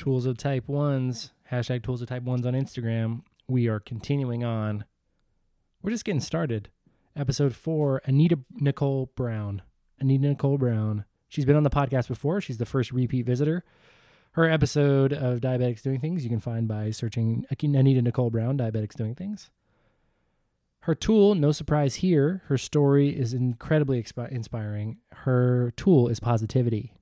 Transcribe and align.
Tools 0.00 0.24
of 0.24 0.38
Type 0.38 0.66
1s, 0.66 1.32
hashtag 1.52 1.82
Tools 1.82 2.00
of 2.00 2.08
Type 2.08 2.22
1s 2.22 2.46
on 2.46 2.54
Instagram. 2.54 3.20
We 3.46 3.68
are 3.68 3.78
continuing 3.78 4.42
on. 4.42 4.86
We're 5.82 5.90
just 5.90 6.06
getting 6.06 6.22
started. 6.22 6.70
Episode 7.14 7.54
four 7.54 8.00
Anita 8.06 8.38
Nicole 8.50 9.12
Brown. 9.14 9.60
Anita 9.98 10.28
Nicole 10.28 10.56
Brown. 10.56 11.04
She's 11.28 11.44
been 11.44 11.54
on 11.54 11.64
the 11.64 11.68
podcast 11.68 12.08
before. 12.08 12.40
She's 12.40 12.56
the 12.56 12.64
first 12.64 12.92
repeat 12.92 13.26
visitor. 13.26 13.62
Her 14.32 14.48
episode 14.48 15.12
of 15.12 15.42
Diabetics 15.42 15.82
Doing 15.82 16.00
Things 16.00 16.24
you 16.24 16.30
can 16.30 16.40
find 16.40 16.66
by 16.66 16.92
searching 16.92 17.44
Anita 17.50 18.00
Nicole 18.00 18.30
Brown, 18.30 18.56
Diabetics 18.56 18.94
Doing 18.94 19.14
Things. 19.14 19.50
Her 20.84 20.94
tool, 20.94 21.34
no 21.34 21.52
surprise 21.52 21.96
here, 21.96 22.40
her 22.46 22.56
story 22.56 23.10
is 23.10 23.34
incredibly 23.34 24.02
expi- 24.02 24.32
inspiring. 24.32 24.96
Her 25.12 25.74
tool 25.76 26.08
is 26.08 26.20
positivity. 26.20 26.94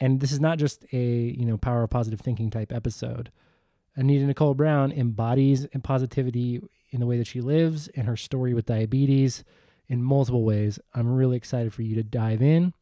And 0.00 0.20
this 0.20 0.32
is 0.32 0.40
not 0.40 0.58
just 0.58 0.84
a, 0.92 0.96
you 0.96 1.44
know, 1.44 1.58
power 1.58 1.82
of 1.82 1.90
positive 1.90 2.20
thinking 2.20 2.50
type 2.50 2.72
episode. 2.72 3.30
Anita 3.94 4.24
Nicole 4.24 4.54
Brown 4.54 4.90
embodies 4.92 5.66
positivity 5.82 6.60
in 6.90 7.00
the 7.00 7.06
way 7.06 7.18
that 7.18 7.26
she 7.26 7.40
lives 7.40 7.88
and 7.88 8.06
her 8.06 8.16
story 8.16 8.54
with 8.54 8.66
diabetes 8.66 9.44
in 9.88 10.02
multiple 10.02 10.44
ways. 10.44 10.78
I'm 10.94 11.12
really 11.12 11.36
excited 11.36 11.74
for 11.74 11.82
you 11.82 11.94
to 11.96 12.02
dive 12.02 12.40
in 12.40 12.72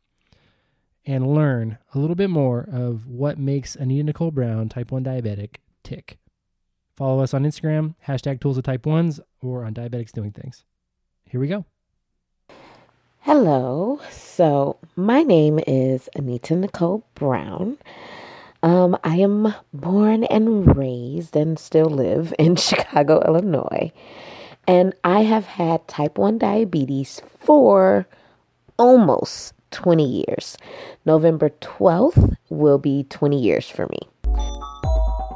and 1.05 1.35
learn 1.35 1.79
a 1.95 1.99
little 1.99 2.15
bit 2.15 2.31
more 2.31 2.69
of 2.71 3.07
what 3.07 3.39
makes 3.39 3.75
Anita 3.75 4.05
Nicole 4.05 4.31
Brown, 4.31 4.69
type 4.69 4.93
1 4.93 5.03
diabetic, 5.05 5.57
tick. 5.83 6.19
Follow 6.97 7.23
us 7.23 7.33
on 7.33 7.45
Instagram, 7.45 7.95
hashtag 8.07 8.41
tools 8.41 8.59
of 8.59 8.65
type 8.65 8.83
1s, 8.83 9.21
or 9.41 9.65
on 9.65 9.73
Diabetics 9.73 10.13
Doing 10.13 10.33
Things. 10.33 10.65
Here 11.25 11.41
we 11.41 11.49
go. 11.49 11.65
Hello. 13.21 14.01
So, 14.11 14.79
my 14.97 15.23
name 15.23 15.59
is 15.67 16.09
Anita 16.15 16.55
Nicole 16.55 17.05
Brown. 17.15 17.77
Um, 18.63 18.97
I 19.03 19.17
am 19.17 19.55
born 19.73 20.25
and 20.25 20.77
raised 20.77 21.37
and 21.37 21.59
still 21.59 21.87
live 21.91 22.33
in 22.39 22.57
Chicago, 22.57 23.21
Illinois. 23.27 23.93
And 24.67 24.95
I 25.03 25.23
have 25.25 25.47
had 25.47 25.87
type 25.89 26.17
1 26.17 26.39
diabetes 26.39 27.21
for 27.39 28.07
almost 28.79 29.53
20 29.73 30.05
years. 30.05 30.57
November 31.05 31.51
12th 31.61 32.37
will 32.49 32.79
be 32.79 33.03
20 33.05 33.39
years 33.39 33.69
for 33.69 33.89
me. 33.89 33.99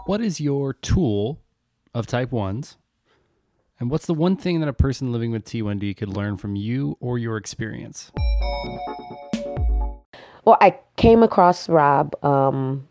What 0.06 0.20
is 0.20 0.40
your 0.40 0.74
tool 0.74 1.40
of 1.92 2.06
type 2.06 2.30
1s? 2.30 2.76
And 3.82 3.90
what's 3.90 4.06
the 4.06 4.14
one 4.14 4.36
thing 4.36 4.60
that 4.60 4.68
a 4.68 4.72
person 4.72 5.10
living 5.10 5.32
with 5.32 5.44
T1D 5.44 5.96
could 5.96 6.08
learn 6.08 6.36
from 6.36 6.54
you 6.54 6.96
or 7.00 7.18
your 7.18 7.36
experience? 7.36 8.12
Well, 10.44 10.56
I 10.60 10.78
came 10.96 11.24
across 11.24 11.68
Rob 11.68 12.14
um, 12.24 12.86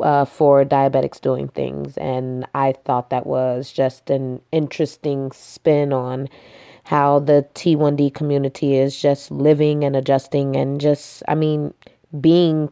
uh, 0.00 0.24
for 0.24 0.64
diabetics 0.64 1.20
doing 1.20 1.48
things, 1.48 1.98
and 1.98 2.46
I 2.54 2.72
thought 2.86 3.10
that 3.10 3.26
was 3.26 3.70
just 3.70 4.08
an 4.08 4.40
interesting 4.50 5.30
spin 5.32 5.92
on 5.92 6.30
how 6.84 7.18
the 7.18 7.46
T1D 7.54 8.14
community 8.14 8.78
is 8.78 8.98
just 8.98 9.30
living 9.30 9.84
and 9.84 9.94
adjusting 9.94 10.56
and 10.56 10.80
just, 10.80 11.22
I 11.28 11.34
mean, 11.34 11.74
being 12.18 12.70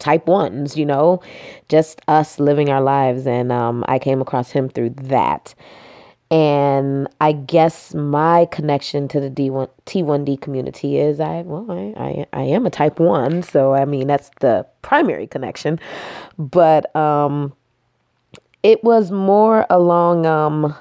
type 0.00 0.26
ones, 0.26 0.76
you 0.76 0.86
know, 0.86 1.22
just 1.68 2.00
us 2.08 2.40
living 2.40 2.68
our 2.68 2.82
lives. 2.82 3.28
And 3.28 3.52
um, 3.52 3.84
I 3.86 4.00
came 4.00 4.20
across 4.20 4.50
him 4.50 4.68
through 4.68 4.90
that. 5.02 5.54
And 6.30 7.08
I 7.20 7.32
guess 7.32 7.92
my 7.92 8.46
connection 8.52 9.08
to 9.08 9.18
the 9.18 9.28
D1, 9.28 9.68
T1D 9.86 10.40
community 10.40 10.96
is 10.96 11.18
I, 11.18 11.42
well, 11.42 11.66
I, 11.68 11.92
I, 11.96 12.26
I 12.32 12.42
am 12.42 12.66
a 12.66 12.70
type 12.70 13.00
one. 13.00 13.42
So, 13.42 13.74
I 13.74 13.84
mean, 13.84 14.06
that's 14.06 14.30
the 14.40 14.64
primary 14.82 15.26
connection. 15.26 15.80
But 16.38 16.94
um, 16.94 17.52
it 18.62 18.84
was 18.84 19.10
more 19.10 19.66
along, 19.70 20.24
um, 20.24 20.74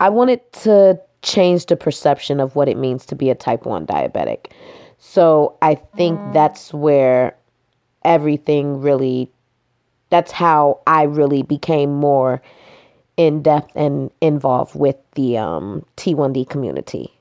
I 0.00 0.08
wanted 0.08 0.40
to 0.64 1.00
change 1.22 1.66
the 1.66 1.76
perception 1.76 2.40
of 2.40 2.56
what 2.56 2.68
it 2.68 2.76
means 2.76 3.06
to 3.06 3.14
be 3.14 3.30
a 3.30 3.34
type 3.36 3.64
1 3.64 3.86
diabetic. 3.86 4.50
So 4.98 5.56
I 5.62 5.76
think 5.76 6.18
that's 6.32 6.74
where 6.74 7.36
everything 8.04 8.80
really, 8.80 9.30
that's 10.08 10.32
how 10.32 10.80
I 10.86 11.04
really 11.04 11.42
became 11.42 11.94
more 11.94 12.42
in 13.20 13.42
depth 13.42 13.70
and 13.74 14.10
involved 14.22 14.74
with 14.74 14.96
the 15.12 15.36
um, 15.36 15.84
T1D 15.98 16.48
community. 16.48 17.12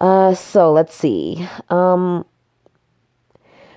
Uh, 0.00 0.34
so 0.34 0.72
let's 0.72 0.92
see. 0.92 1.48
Um, 1.70 2.24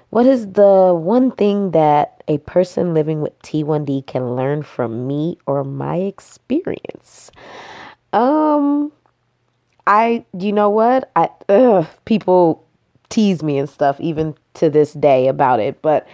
what 0.09 0.25
is 0.25 0.53
the 0.53 0.95
one 0.95 1.29
thing 1.29 1.71
that 1.71 2.23
a 2.27 2.39
person 2.39 2.95
living 2.95 3.21
with 3.21 3.39
T1D 3.43 4.07
can 4.07 4.35
learn 4.35 4.63
from 4.63 5.05
me 5.05 5.37
or 5.45 5.63
my 5.63 5.97
experience? 5.97 7.29
Um, 8.13 8.91
I, 9.85 10.25
you 10.39 10.51
know 10.51 10.71
what? 10.71 11.11
I, 11.15 11.29
ugh, 11.49 11.85
people 12.05 12.65
tease 13.09 13.43
me 13.43 13.59
and 13.59 13.69
stuff 13.69 13.99
even 13.99 14.33
to 14.55 14.71
this 14.71 14.93
day 14.93 15.27
about 15.27 15.59
it, 15.59 15.83
but 15.83 16.07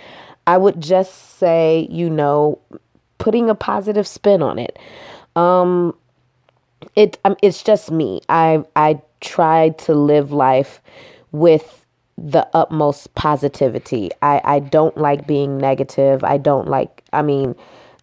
I 0.47 0.57
would 0.57 0.81
just 0.81 1.37
say, 1.39 1.87
you 1.89 2.09
know, 2.09 2.59
putting 3.23 3.49
a 3.49 3.55
positive 3.55 4.05
spin 4.05 4.41
on 4.41 4.59
it. 4.59 4.77
Um, 5.35 5.95
it 6.95 7.17
um, 7.25 7.35
it's 7.41 7.63
just 7.63 7.91
me. 7.91 8.21
I 8.29 8.63
I 8.75 9.01
try 9.21 9.69
to 9.69 9.93
live 9.93 10.31
life 10.31 10.81
with 11.31 11.85
the 12.17 12.47
utmost 12.53 13.13
positivity. 13.15 14.11
I 14.21 14.41
I 14.43 14.59
don't 14.59 14.97
like 14.97 15.27
being 15.27 15.57
negative. 15.57 16.23
I 16.23 16.37
don't 16.37 16.67
like. 16.67 17.03
I 17.11 17.21
mean, 17.21 17.55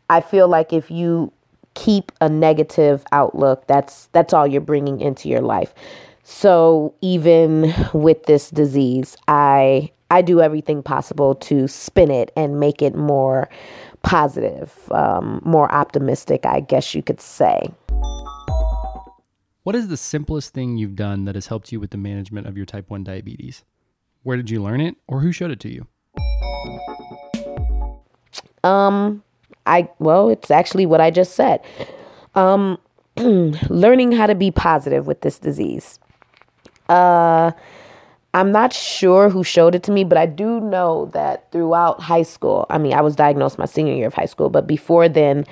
I 0.08 0.20
feel 0.20 0.48
like 0.48 0.72
if 0.72 0.90
you 0.90 1.32
keep 1.74 2.12
a 2.20 2.28
negative 2.28 3.04
outlook, 3.12 3.66
that's 3.66 4.08
that's 4.12 4.32
all 4.32 4.46
you're 4.46 4.60
bringing 4.60 5.00
into 5.00 5.28
your 5.28 5.40
life. 5.40 5.74
So 6.22 6.94
even 7.00 7.74
with 7.92 8.24
this 8.24 8.50
disease, 8.50 9.16
I 9.28 9.90
I 10.10 10.22
do 10.22 10.40
everything 10.40 10.82
possible 10.82 11.34
to 11.36 11.68
spin 11.68 12.10
it 12.10 12.32
and 12.36 12.58
make 12.58 12.82
it 12.82 12.94
more 12.94 13.48
positive, 14.02 14.90
um, 14.92 15.40
more 15.44 15.70
optimistic, 15.72 16.46
I 16.46 16.60
guess 16.60 16.94
you 16.94 17.02
could 17.02 17.20
say. 17.20 17.70
What 19.62 19.76
is 19.76 19.88
the 19.88 19.96
simplest 19.96 20.54
thing 20.54 20.78
you've 20.78 20.96
done 20.96 21.26
that 21.26 21.34
has 21.34 21.48
helped 21.48 21.70
you 21.70 21.80
with 21.80 21.90
the 21.90 21.98
management 21.98 22.46
of 22.46 22.56
your 22.56 22.66
type 22.66 22.88
1 22.88 23.04
diabetes? 23.04 23.62
Where 24.22 24.36
did 24.36 24.50
you 24.50 24.62
learn 24.62 24.80
it 24.80 24.96
or 25.06 25.20
who 25.20 25.32
showed 25.32 25.50
it 25.50 25.60
to 25.60 25.68
you? 25.72 25.86
Um, 28.64 29.22
I, 29.66 29.88
well, 29.98 30.28
it's 30.28 30.50
actually 30.50 30.86
what 30.86 31.00
I 31.00 31.10
just 31.10 31.34
said. 31.34 31.60
Um, 32.34 32.78
learning 33.16 34.12
how 34.12 34.26
to 34.26 34.34
be 34.34 34.50
positive 34.50 35.06
with 35.06 35.20
this 35.20 35.38
disease. 35.38 35.98
Uh, 36.88 37.52
I'm 38.32 38.52
not 38.52 38.72
sure 38.72 39.28
who 39.28 39.42
showed 39.42 39.74
it 39.74 39.82
to 39.84 39.92
me, 39.92 40.04
but 40.04 40.16
I 40.16 40.26
do 40.26 40.60
know 40.60 41.10
that 41.12 41.50
throughout 41.50 42.00
high 42.00 42.22
school, 42.22 42.66
I 42.70 42.78
mean, 42.78 42.92
I 42.92 43.00
was 43.00 43.16
diagnosed 43.16 43.58
my 43.58 43.66
senior 43.66 43.94
year 43.94 44.06
of 44.06 44.14
high 44.14 44.26
school, 44.26 44.50
but 44.50 44.66
before 44.66 45.08
then, 45.08 45.44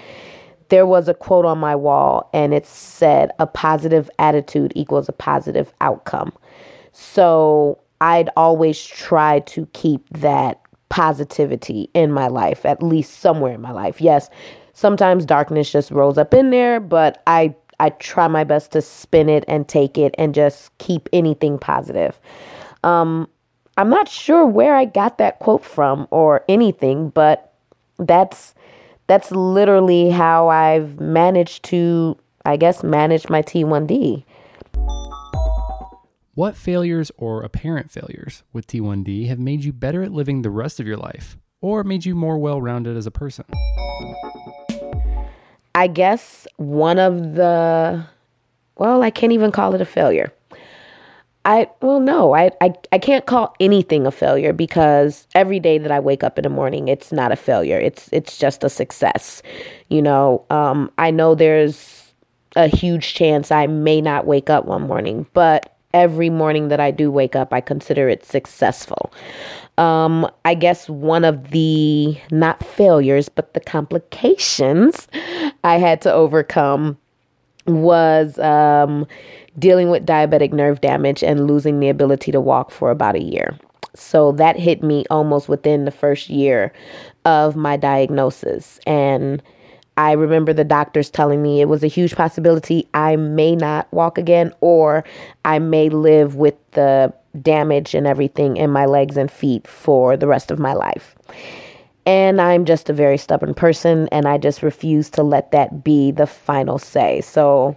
there 0.69 0.87
was 0.87 1.09
a 1.09 1.15
quote 1.15 1.45
on 1.45 1.59
my 1.59 1.75
wall 1.75 2.29
and 2.33 2.55
it 2.55 2.67
said, 2.67 3.31
a 3.39 3.47
positive 3.47 4.09
attitude 4.19 4.73
equals 4.77 5.09
a 5.09 5.13
positive 5.13 5.73
outcome. 5.81 6.33
So 6.93 7.79
I'd 8.01 8.31
always 8.37 8.85
try 8.85 9.41
to 9.41 9.67
keep 9.73 10.09
that 10.11 10.61
positivity 10.89 11.91
in 11.95 12.13
my 12.13 12.29
life, 12.29 12.65
at 12.65 12.83
least 12.83 13.21
somewhere 13.21 13.55
in 13.55 13.61
my 13.61 13.73
life. 13.73 14.01
Yes, 14.01 14.31
sometimes 14.73 15.25
darkness 15.25 15.73
just 15.73 15.91
rolls 15.91 16.19
up 16.19 16.33
in 16.33 16.51
there, 16.51 16.81
but 16.81 17.23
I 17.27 17.55
I 17.81 17.91
try 17.91 18.27
my 18.27 18.43
best 18.43 18.73
to 18.73 18.83
spin 18.83 19.29
it 19.29 19.45
and 19.47 19.69
take 19.69 19.97
it 19.97 20.13
and 20.19 20.35
just 20.35 20.77
keep 20.79 21.09
anything 21.13 21.59
positive. 21.59 22.19
Um, 22.89 23.29
I'm 23.77 23.91
not 23.91 24.09
sure 24.09 24.47
where 24.47 24.75
I 24.75 24.87
got 24.87 25.19
that 25.19 25.39
quote 25.41 25.65
from 25.65 26.09
or 26.11 26.43
anything, 26.49 27.11
but 27.11 27.53
that's 27.99 28.55
that's 29.09 29.31
literally 29.31 30.11
how 30.11 30.49
I've 30.49 30.99
managed 31.01 31.65
to, 31.65 32.17
I 32.45 32.57
guess, 32.57 32.83
manage 32.83 33.29
my 33.29 33.43
T1D. 33.43 34.25
What 36.35 36.57
failures 36.57 37.11
or 37.17 37.43
apparent 37.43 37.91
failures 37.91 38.43
with 38.53 38.67
T1D 38.67 39.29
have 39.29 39.39
made 39.39 39.65
you 39.65 39.73
better 39.73 40.03
at 40.03 40.13
living 40.13 40.43
the 40.43 40.51
rest 40.51 40.81
of 40.81 40.87
your 40.87 40.97
life 40.97 41.37
or 41.61 41.85
made 41.85 42.07
you 42.07 42.15
more 42.15 42.39
well 42.39 42.63
rounded 42.63 42.97
as 42.97 43.07
a 43.07 43.11
person? 43.11 43.45
I 45.75 45.89
guess 45.89 46.47
one 46.57 46.99
of 46.99 47.35
the, 47.35 48.05
well, 48.77 49.03
I 49.03 49.11
can't 49.11 49.33
even 49.33 49.53
call 49.53 49.75
it 49.75 49.81
a 49.81 49.85
failure. 49.85 50.33
I 51.49 51.71
well 51.81 51.99
no, 51.99 52.35
I, 52.35 52.51
I 52.61 52.75
I 52.93 52.99
can't 52.99 53.25
call 53.25 53.57
anything 53.59 54.07
a 54.07 54.11
failure 54.11 54.53
because 54.53 55.27
every 55.35 55.59
day 55.59 55.79
that 55.79 55.91
I 55.91 55.99
wake 55.99 56.23
up 56.23 56.39
in 56.39 56.43
the 56.43 56.51
morning, 56.51 56.89
it's 56.89 57.11
not 57.11 57.33
a 57.33 57.37
failure. 57.37 57.81
It's 57.81 58.11
it's 58.13 58.37
just 58.37 58.63
a 58.65 58.69
success. 58.69 59.43
You 59.89 60.03
know, 60.03 60.45
um, 60.51 60.93
I 60.99 61.11
know 61.11 61.35
there's 61.35 62.13
a 62.55 62.69
huge 62.69 63.15
chance 63.15 63.51
I 63.51 63.67
may 63.67 64.03
not 64.03 64.27
wake 64.27 64.51
up 64.51 64.67
one 64.67 64.83
morning, 64.83 65.27
but 65.33 65.75
every 65.95 66.29
morning 66.29 66.69
that 66.69 66.81
I 66.81 66.91
do 66.91 67.11
wake 67.11 67.35
up, 67.35 67.55
I 67.55 67.63
consider 67.63 68.11
it 68.11 68.27
successful. 68.27 69.11
Um, 69.79 70.31
I 70.45 70.53
guess 70.53 70.87
one 70.91 71.25
of 71.25 71.49
the 71.49 72.19
not 72.31 72.63
failures, 72.63 73.31
but 73.31 73.55
the 73.55 73.61
complications 73.61 75.09
I 75.65 75.79
had 75.79 76.03
to 76.03 76.13
overcome 76.13 76.99
was 77.67 78.39
um, 78.39 79.07
dealing 79.59 79.91
with 79.91 80.07
diabetic 80.07 80.53
nerve 80.53 80.81
damage 80.81 81.23
and 81.23 81.47
losing 81.47 81.81
the 81.81 81.89
ability 81.89 82.33
to 82.33 82.41
walk 82.41 82.71
for 82.71 82.91
about 82.91 83.17
a 83.17 83.23
year. 83.23 83.59
So 83.95 84.33
that 84.33 84.59
hit 84.59 84.83
me 84.83 85.05
almost 85.11 85.49
within 85.49 85.85
the 85.85 85.91
first 85.91 86.29
year 86.29 86.73
of 87.25 87.57
my 87.57 87.77
diagnosis. 87.77 88.79
And 88.87 89.43
I 89.97 90.13
remember 90.13 90.53
the 90.53 90.65
doctors 90.65 91.11
telling 91.11 91.43
me 91.43 91.61
it 91.61 91.69
was 91.69 91.83
a 91.83 91.89
huge 91.89 92.15
possibility 92.15 92.89
I 92.95 93.17
may 93.17 93.57
not 93.57 93.93
walk 93.93 94.17
again 94.17 94.53
or 94.61 95.05
I 95.45 95.59
may 95.59 95.89
live 95.89 96.37
with 96.37 96.55
the 96.73 97.13
damage 97.43 97.95
and 97.95 98.07
everything 98.07 98.57
in 98.57 98.71
my 98.71 98.87
legs 98.87 99.17
and 99.17 99.31
feet 99.31 99.67
for 99.67 100.17
the 100.17 100.29
rest 100.29 100.53
of 100.53 100.59
my 100.59 100.73
life. 100.73 101.17
And 102.07 102.41
I'm 102.41 102.65
just 102.65 102.89
a 102.89 102.93
very 102.93 103.19
stubborn 103.19 103.55
person 103.55 104.09
and 104.13 104.29
I 104.29 104.39
just 104.39 104.63
refuse 104.63 105.11
to 105.11 105.23
let 105.23 105.51
that 105.51 105.83
be 105.83 106.13
the 106.13 106.27
final 106.27 106.79
say. 106.79 107.21
So 107.21 107.77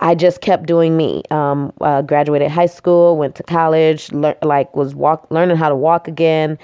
I 0.00 0.14
just 0.14 0.40
kept 0.40 0.66
doing 0.66 0.96
me. 0.96 1.22
Um, 1.30 1.72
uh, 1.80 2.02
graduated 2.02 2.50
high 2.50 2.66
school, 2.66 3.16
went 3.16 3.34
to 3.36 3.42
college, 3.42 4.12
le- 4.12 4.36
like 4.42 4.74
was 4.76 4.94
walk 4.94 5.26
learning 5.30 5.56
how 5.56 5.68
to 5.68 5.76
walk 5.76 6.06
again, 6.06 6.58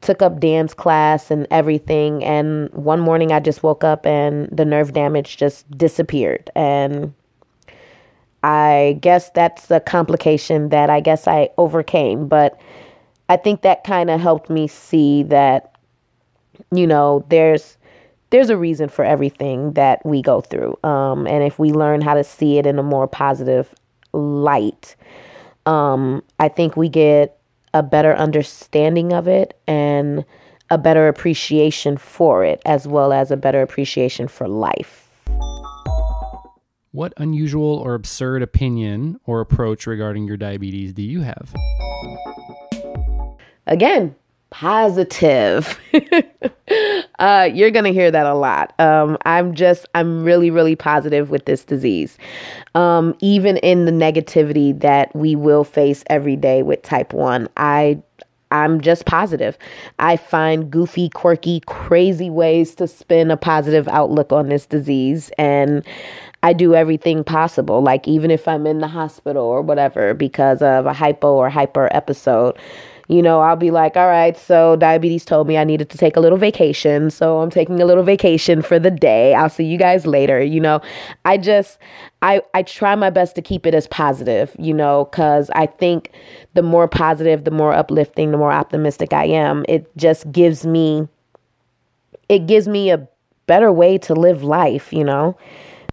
took 0.00 0.22
up 0.22 0.40
dance 0.40 0.74
class 0.74 1.30
and 1.30 1.46
everything. 1.50 2.24
And 2.24 2.70
one 2.72 3.00
morning 3.00 3.32
I 3.32 3.40
just 3.40 3.62
woke 3.62 3.84
up 3.84 4.06
and 4.06 4.48
the 4.50 4.64
nerve 4.64 4.92
damage 4.92 5.36
just 5.36 5.70
disappeared. 5.76 6.50
And 6.54 7.12
I 8.42 8.98
guess 9.00 9.30
that's 9.30 9.70
a 9.70 9.80
complication 9.80 10.68
that 10.68 10.90
I 10.90 11.00
guess 11.00 11.26
I 11.26 11.50
overcame. 11.58 12.28
But 12.28 12.58
I 13.28 13.36
think 13.36 13.62
that 13.62 13.84
kind 13.84 14.10
of 14.10 14.20
helped 14.20 14.48
me 14.48 14.68
see 14.68 15.22
that, 15.24 15.74
you 16.70 16.86
know, 16.86 17.24
there's 17.28 17.77
there's 18.30 18.50
a 18.50 18.56
reason 18.56 18.88
for 18.88 19.04
everything 19.04 19.72
that 19.72 20.04
we 20.04 20.22
go 20.22 20.40
through. 20.40 20.78
Um, 20.84 21.26
and 21.26 21.42
if 21.42 21.58
we 21.58 21.72
learn 21.72 22.00
how 22.00 22.14
to 22.14 22.24
see 22.24 22.58
it 22.58 22.66
in 22.66 22.78
a 22.78 22.82
more 22.82 23.06
positive 23.06 23.74
light, 24.12 24.96
um, 25.66 26.22
I 26.38 26.48
think 26.48 26.76
we 26.76 26.88
get 26.88 27.38
a 27.74 27.82
better 27.82 28.14
understanding 28.14 29.12
of 29.12 29.28
it 29.28 29.58
and 29.66 30.24
a 30.70 30.78
better 30.78 31.08
appreciation 31.08 31.96
for 31.96 32.44
it, 32.44 32.60
as 32.66 32.86
well 32.86 33.12
as 33.12 33.30
a 33.30 33.36
better 33.36 33.62
appreciation 33.62 34.28
for 34.28 34.46
life. 34.48 35.08
What 36.90 37.12
unusual 37.16 37.76
or 37.76 37.94
absurd 37.94 38.42
opinion 38.42 39.20
or 39.24 39.40
approach 39.40 39.86
regarding 39.86 40.24
your 40.24 40.36
diabetes 40.36 40.92
do 40.92 41.02
you 41.02 41.20
have? 41.20 41.54
Again, 43.66 44.14
positive. 44.50 45.78
uh, 47.18 47.48
you're 47.52 47.70
going 47.70 47.84
to 47.84 47.92
hear 47.92 48.10
that 48.10 48.26
a 48.26 48.34
lot. 48.34 48.78
Um, 48.78 49.18
I'm 49.24 49.54
just, 49.54 49.86
I'm 49.94 50.24
really, 50.24 50.50
really 50.50 50.76
positive 50.76 51.30
with 51.30 51.44
this 51.44 51.64
disease. 51.64 52.18
Um, 52.74 53.14
even 53.20 53.58
in 53.58 53.84
the 53.84 53.92
negativity 53.92 54.78
that 54.80 55.14
we 55.14 55.36
will 55.36 55.64
face 55.64 56.04
every 56.08 56.36
day 56.36 56.62
with 56.62 56.82
type 56.82 57.12
1, 57.12 57.48
I 57.56 58.02
I'm 58.50 58.80
just 58.80 59.04
positive. 59.04 59.58
I 59.98 60.16
find 60.16 60.70
goofy, 60.70 61.10
quirky, 61.10 61.60
crazy 61.66 62.30
ways 62.30 62.74
to 62.76 62.88
spin 62.88 63.30
a 63.30 63.36
positive 63.36 63.86
outlook 63.88 64.32
on 64.32 64.48
this 64.48 64.64
disease. 64.64 65.30
And 65.36 65.84
I 66.42 66.52
do 66.52 66.74
everything 66.74 67.24
possible, 67.24 67.82
like 67.82 68.06
even 68.08 68.30
if 68.30 68.48
I'm 68.48 68.66
in 68.66 68.78
the 68.78 68.88
hospital 68.88 69.44
or 69.44 69.60
whatever 69.60 70.14
because 70.14 70.62
of 70.62 70.86
a 70.86 70.92
hypo 70.92 71.34
or 71.34 71.50
hyper 71.50 71.88
episode 71.92 72.56
you 73.08 73.22
know, 73.22 73.40
I'll 73.40 73.56
be 73.56 73.70
like, 73.70 73.96
all 73.96 74.06
right, 74.06 74.36
so 74.36 74.76
diabetes 74.76 75.24
told 75.24 75.48
me 75.48 75.56
I 75.56 75.64
needed 75.64 75.88
to 75.90 75.98
take 75.98 76.14
a 76.14 76.20
little 76.20 76.36
vacation. 76.36 77.10
So 77.10 77.40
I'm 77.40 77.50
taking 77.50 77.80
a 77.80 77.86
little 77.86 78.02
vacation 78.02 78.60
for 78.60 78.78
the 78.78 78.90
day. 78.90 79.34
I'll 79.34 79.48
see 79.48 79.64
you 79.64 79.78
guys 79.78 80.06
later. 80.06 80.42
You 80.42 80.60
know, 80.60 80.82
I 81.24 81.38
just, 81.38 81.78
I, 82.20 82.42
I 82.52 82.62
try 82.62 82.94
my 82.94 83.08
best 83.08 83.34
to 83.36 83.42
keep 83.42 83.64
it 83.64 83.74
as 83.74 83.86
positive, 83.86 84.54
you 84.58 84.74
know, 84.74 85.06
because 85.06 85.50
I 85.54 85.64
think 85.64 86.12
the 86.52 86.62
more 86.62 86.86
positive, 86.86 87.44
the 87.44 87.50
more 87.50 87.72
uplifting, 87.72 88.30
the 88.30 88.38
more 88.38 88.52
optimistic 88.52 89.14
I 89.14 89.24
am, 89.24 89.64
it 89.70 89.90
just 89.96 90.30
gives 90.30 90.66
me, 90.66 91.08
it 92.28 92.46
gives 92.46 92.68
me 92.68 92.90
a 92.90 93.08
better 93.46 93.72
way 93.72 93.96
to 93.96 94.14
live 94.14 94.42
life, 94.42 94.92
you 94.92 95.02
know. 95.02 95.34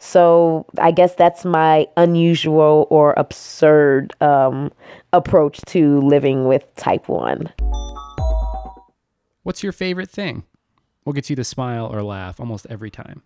So 0.06 0.68
I 0.78 0.92
guess 0.92 1.16
that's 1.16 1.44
my 1.44 1.88
unusual 1.98 2.86
or 2.92 3.16
absurd 3.18 4.14
um, 4.22 4.72
approach 5.14 5.60
to 5.68 6.00
living 6.02 6.46
with 6.48 6.64
type 6.76 7.10
1. 7.10 7.52
What's 9.42 9.64
your 9.64 9.72
favorite 9.72 10.12
thing? 10.12 10.44
What 11.06 11.14
gets 11.14 11.32
you 11.32 11.36
to 11.38 11.44
smile 11.44 11.88
or 11.88 12.04
laugh 12.04 12.40
almost 12.40 12.68
every 12.70 12.92
time? 12.92 13.24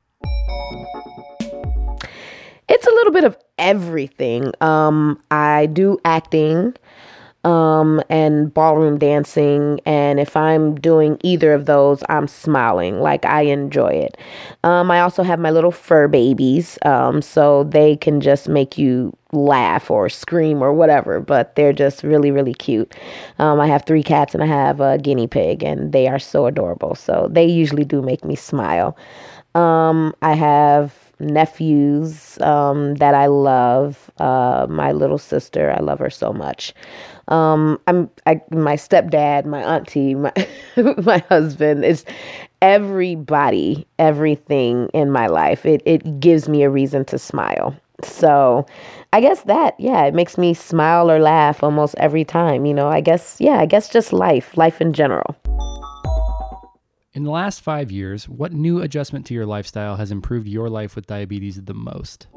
It's 2.70 2.88
a 2.88 2.92
little 2.92 3.12
bit 3.12 3.26
of 3.26 3.38
everything. 3.58 4.54
Um, 4.62 5.22
I 5.32 5.66
do 5.66 5.98
acting 6.06 6.76
um, 7.44 8.02
and 8.10 8.54
ballroom 8.54 8.98
dancing. 8.98 9.80
And 9.86 10.20
if 10.20 10.36
I'm 10.36 10.76
doing 10.76 11.18
either 11.24 11.54
of 11.54 11.66
those, 11.66 12.04
I'm 12.10 12.28
smiling. 12.28 13.00
Like 13.00 13.26
I 13.26 13.42
enjoy 13.44 13.90
it. 13.90 14.18
Um, 14.64 14.92
I 14.92 15.00
also 15.02 15.24
have 15.24 15.40
my 15.40 15.50
little 15.52 15.72
fur 15.72 16.08
babies, 16.08 16.78
um, 16.86 17.22
so 17.22 17.64
they 17.64 17.96
can 17.96 18.20
just 18.22 18.50
make 18.50 18.78
you 18.78 19.16
laugh 19.32 19.92
or 19.92 20.10
scream 20.10 20.62
or 20.62 20.74
whatever, 20.74 21.20
but 21.20 21.56
they're 21.56 21.74
just 21.74 22.04
really, 22.04 22.32
really 22.32 22.54
cute. 22.54 22.94
Um, 23.38 23.60
I 23.60 23.68
have 23.68 23.86
three 23.86 24.04
cats 24.04 24.34
and 24.34 24.44
I 24.44 24.48
have 24.48 24.82
a 24.82 24.98
guinea 24.98 25.28
pig, 25.28 25.64
and 25.64 25.92
they 25.94 26.08
are 26.08 26.20
so 26.20 26.46
adorable. 26.46 26.96
So 26.96 27.28
they 27.32 27.46
usually 27.46 27.86
do 27.86 28.02
make 28.02 28.26
me 28.26 28.36
smile. 28.36 28.98
Um, 29.56 30.14
I 30.22 30.34
have 30.36 30.94
nephews 31.20 32.40
um, 32.42 32.96
that 32.96 33.14
I 33.14 33.28
love. 33.28 34.10
Uh, 34.20 34.68
my 34.70 34.92
little 34.92 35.18
sister, 35.18 35.72
I 35.72 35.82
love 35.82 36.00
her 36.00 36.10
so 36.10 36.32
much. 36.34 36.74
Um, 37.30 37.80
I'm 37.88 38.10
I, 38.26 38.42
my 38.52 38.76
stepdad, 38.76 39.46
my 39.46 39.64
auntie, 39.64 40.16
my 40.16 40.34
my 41.04 41.20
husband. 41.30 41.86
It's 41.86 42.04
everybody, 42.62 43.88
everything 44.00 44.90
in 44.94 45.12
my 45.12 45.28
life. 45.28 45.66
It 45.66 45.82
it 45.86 46.20
gives 46.20 46.50
me 46.50 46.64
a 46.64 46.70
reason 46.70 47.06
to 47.06 47.20
smile. 47.20 47.76
So, 48.04 48.66
I 49.14 49.22
guess 49.22 49.44
that 49.44 49.80
yeah, 49.80 50.06
it 50.06 50.14
makes 50.14 50.38
me 50.38 50.54
smile 50.54 51.12
or 51.12 51.20
laugh 51.20 51.64
almost 51.64 51.96
every 51.98 52.26
time. 52.26 52.66
You 52.66 52.74
know, 52.74 52.88
I 52.88 53.02
guess 53.02 53.38
yeah, 53.40 53.60
I 53.60 53.66
guess 53.68 53.90
just 53.90 54.12
life, 54.12 54.58
life 54.58 54.82
in 54.82 54.94
general. 54.94 55.36
In 57.14 57.24
the 57.24 57.32
last 57.32 57.62
five 57.62 57.92
years, 57.92 58.30
what 58.30 58.54
new 58.54 58.82
adjustment 58.82 59.26
to 59.28 59.34
your 59.34 59.46
lifestyle 59.46 59.98
has 59.98 60.12
improved 60.12 60.48
your 60.48 60.70
life 60.70 60.96
with 60.96 61.06
diabetes 61.06 61.62
the 61.62 61.74
most? 61.74 62.28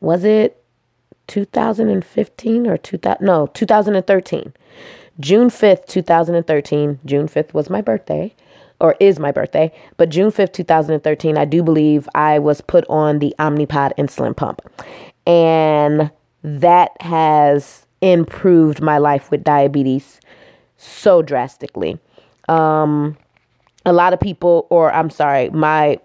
Was 0.00 0.24
it 0.24 0.63
2015 1.26 2.66
or 2.66 2.76
2000 2.76 3.24
no 3.24 3.46
2013 3.48 4.52
june 5.20 5.48
5th 5.48 5.86
2013 5.86 6.98
june 7.04 7.28
5th 7.28 7.54
was 7.54 7.70
my 7.70 7.80
birthday 7.80 8.34
or 8.80 8.96
is 9.00 9.18
my 9.18 9.30
birthday 9.32 9.72
but 9.96 10.08
june 10.08 10.30
5th 10.30 10.52
2013 10.52 11.38
i 11.38 11.44
do 11.44 11.62
believe 11.62 12.08
i 12.14 12.38
was 12.38 12.60
put 12.60 12.84
on 12.88 13.18
the 13.18 13.34
omnipod 13.38 13.92
insulin 13.96 14.36
pump. 14.36 14.60
And 15.26 16.10
that 16.42 16.90
has 17.00 17.86
improved 18.02 18.82
my 18.82 18.98
life 18.98 19.30
with 19.30 19.42
diabetes 19.42 20.20
so 20.76 21.22
drastically. 21.22 21.98
Um 22.48 23.16
a 23.86 23.92
lot 23.92 24.12
of 24.12 24.20
people 24.20 24.66
or 24.70 24.92
i'm 24.92 25.10
sorry 25.10 25.50
my 25.50 25.98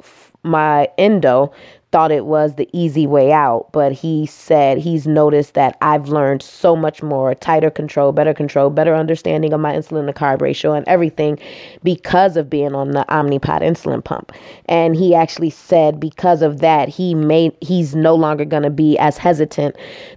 my 0.43 0.89
endo 0.97 1.51
thought 1.91 2.12
it 2.12 2.25
was 2.25 2.55
the 2.55 2.69
easy 2.72 3.08
way 3.08 3.31
out, 3.31 3.69
but 3.72 3.91
he 3.91 4.25
said 4.25 4.77
he's 4.77 5.08
noticed 5.08 5.55
that 5.55 5.77
I've 5.81 6.10
learned 6.10 6.43
so 6.43 6.75
much 6.75 7.01
more 7.01 7.34
tighter 7.34 7.72
control, 7.72 8.12
better 8.12 8.34
control, 8.34 8.69
better 8.69 8.93
understanding 8.93 9.53
of 9.53 9.60
my 9.60 9.74
insulin 9.74 10.05
to 10.05 10.13
carb 10.13 10.41
ratio 10.41 10.74
and 10.74 10.88
everything 10.88 11.39
because 11.84 12.38
of 12.38 12.50
being 12.50 12.75
on 12.75 12.91
the 12.91 13.05
Omnipod 13.10 13.62
insulin 13.62 14.03
pump. 14.03 14.31
And 14.65 14.96
he 14.96 15.15
actually 15.15 15.50
said 15.50 16.00
because 16.00 16.41
of 16.43 16.60
that, 16.60 16.89
he 16.89 17.15
made 17.15 17.55
he's 17.62 17.96
no 17.96 18.13
longer 18.13 18.46
going 18.46 18.63
to 18.63 18.69
be 18.69 18.98
as 19.00 19.17
hesitant 19.17 19.75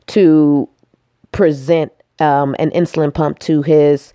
to 0.09 0.69
present 1.33 1.91
um, 2.19 2.55
an 2.59 2.71
insulin 2.71 3.13
pump 3.13 3.39
to 3.41 3.63
his 3.63 4.13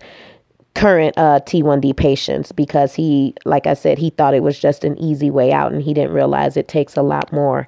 current 0.78 1.18
uh, 1.18 1.40
T1D 1.40 1.96
patients 1.96 2.52
because 2.52 2.94
he, 2.94 3.34
like 3.44 3.66
I 3.66 3.74
said, 3.74 3.98
he 3.98 4.10
thought 4.10 4.32
it 4.32 4.44
was 4.44 4.56
just 4.56 4.84
an 4.84 4.96
easy 4.98 5.28
way 5.28 5.50
out 5.50 5.72
and 5.72 5.82
he 5.82 5.92
didn't 5.92 6.12
realize 6.12 6.56
it 6.56 6.68
takes 6.68 6.96
a 6.96 7.02
lot 7.02 7.32
more 7.32 7.66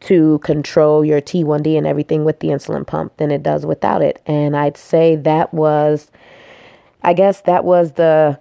to 0.00 0.40
control 0.40 1.04
your 1.04 1.20
T1D 1.20 1.78
and 1.78 1.86
everything 1.86 2.24
with 2.24 2.40
the 2.40 2.48
insulin 2.48 2.84
pump 2.84 3.16
than 3.18 3.30
it 3.30 3.44
does 3.44 3.64
without 3.64 4.02
it. 4.02 4.20
And 4.26 4.56
I'd 4.56 4.76
say 4.76 5.14
that 5.14 5.54
was, 5.54 6.10
I 7.02 7.14
guess 7.14 7.42
that 7.42 7.64
was 7.64 7.92
the 7.92 8.36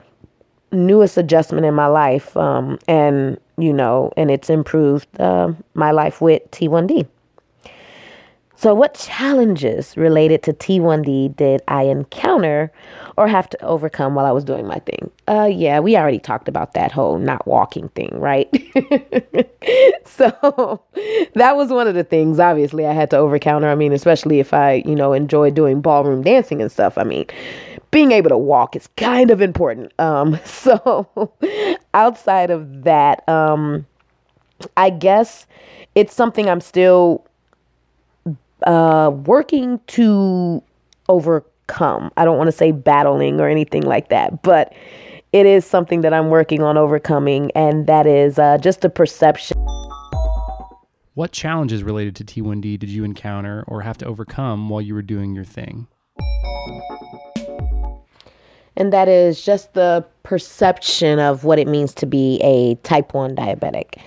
newest 0.71 1.17
adjustment 1.17 1.67
in 1.67 1.75
my 1.75 1.87
life. 1.87 2.35
Um, 2.35 2.79
and, 2.87 3.39
you 3.59 3.71
know, 3.71 4.11
and 4.17 4.31
it's 4.31 4.49
improved 4.49 5.07
uh, 5.19 5.53
my 5.75 5.91
life 5.91 6.21
with 6.21 6.41
T1D. 6.49 7.07
So, 8.59 8.73
what 8.73 8.95
challenges 8.95 9.95
related 9.95 10.41
to 10.43 10.51
T1D 10.53 11.35
did 11.35 11.61
I 11.67 11.83
encounter 11.83 12.71
or 13.15 13.27
have 13.27 13.47
to 13.51 13.63
overcome 13.63 14.15
while 14.15 14.25
I 14.25 14.31
was 14.31 14.43
doing 14.43 14.65
my 14.65 14.79
thing? 14.79 15.11
Uh, 15.27 15.47
yeah, 15.51 15.79
we 15.79 15.95
already 15.95 16.17
talked 16.17 16.47
about 16.47 16.73
that 16.73 16.91
whole 16.91 17.19
not 17.19 17.45
walking 17.45 17.89
thing, 17.89 18.09
right? 18.19 18.49
so, 20.05 20.81
that 21.35 21.55
was 21.55 21.69
one 21.69 21.87
of 21.87 21.93
the 21.93 22.03
things, 22.03 22.39
obviously, 22.39 22.87
I 22.87 22.93
had 22.93 23.11
to 23.11 23.17
overcome. 23.17 23.63
I 23.63 23.75
mean, 23.75 23.93
especially 23.93 24.39
if 24.39 24.55
I, 24.55 24.81
you 24.87 24.95
know, 24.95 25.13
enjoy 25.13 25.51
doing 25.51 25.79
ballroom 25.79 26.23
dancing 26.23 26.59
and 26.59 26.71
stuff. 26.71 26.97
I 26.97 27.03
mean, 27.03 27.27
being 27.91 28.11
able 28.11 28.29
to 28.29 28.39
walk 28.39 28.75
is 28.75 28.87
kind 28.97 29.29
of 29.29 29.39
important. 29.39 29.93
Um, 29.99 30.39
so, 30.45 31.31
outside 31.93 32.49
of 32.49 32.85
that, 32.85 33.27
um, 33.29 33.85
I 34.77 34.89
guess 34.89 35.45
it's 35.93 36.15
something 36.15 36.49
I'm 36.49 36.61
still 36.61 37.26
uh, 38.67 39.09
working 39.09 39.79
to 39.87 40.61
overcome. 41.09 42.11
I 42.17 42.25
don't 42.25 42.37
want 42.37 42.49
to 42.49 42.51
say 42.51 42.71
battling 42.71 43.39
or 43.39 43.47
anything 43.47 43.83
like 43.83 44.09
that, 44.09 44.43
but 44.43 44.73
it 45.31 45.45
is 45.45 45.65
something 45.65 46.01
that 46.01 46.13
I'm 46.13 46.29
working 46.29 46.61
on 46.61 46.77
overcoming, 46.77 47.49
and 47.51 47.87
that 47.87 48.05
is 48.05 48.37
uh, 48.37 48.57
just 48.57 48.83
a 48.85 48.89
perception. 48.89 49.57
What 51.13 51.31
challenges 51.31 51.81
related 51.81 52.15
to 52.17 52.23
T1D 52.25 52.77
did 52.77 52.89
you 52.89 53.03
encounter 53.03 53.63
or 53.67 53.81
have 53.81 53.97
to 53.99 54.05
overcome 54.05 54.69
while 54.69 54.81
you 54.81 54.93
were 54.93 55.01
doing 55.01 55.33
your 55.33 55.45
thing? 55.45 55.87
And 58.75 58.93
that 58.93 59.07
is 59.07 59.43
just 59.43 59.73
the 59.73 60.05
perception 60.21 61.19
of 61.19 61.43
what 61.43 61.57
it 61.57 61.67
means 61.67 61.95
to 61.95 62.05
be 62.05 62.39
a 62.43 62.75
type 62.87 63.13
1 63.15 63.35
diabetic. 63.35 63.99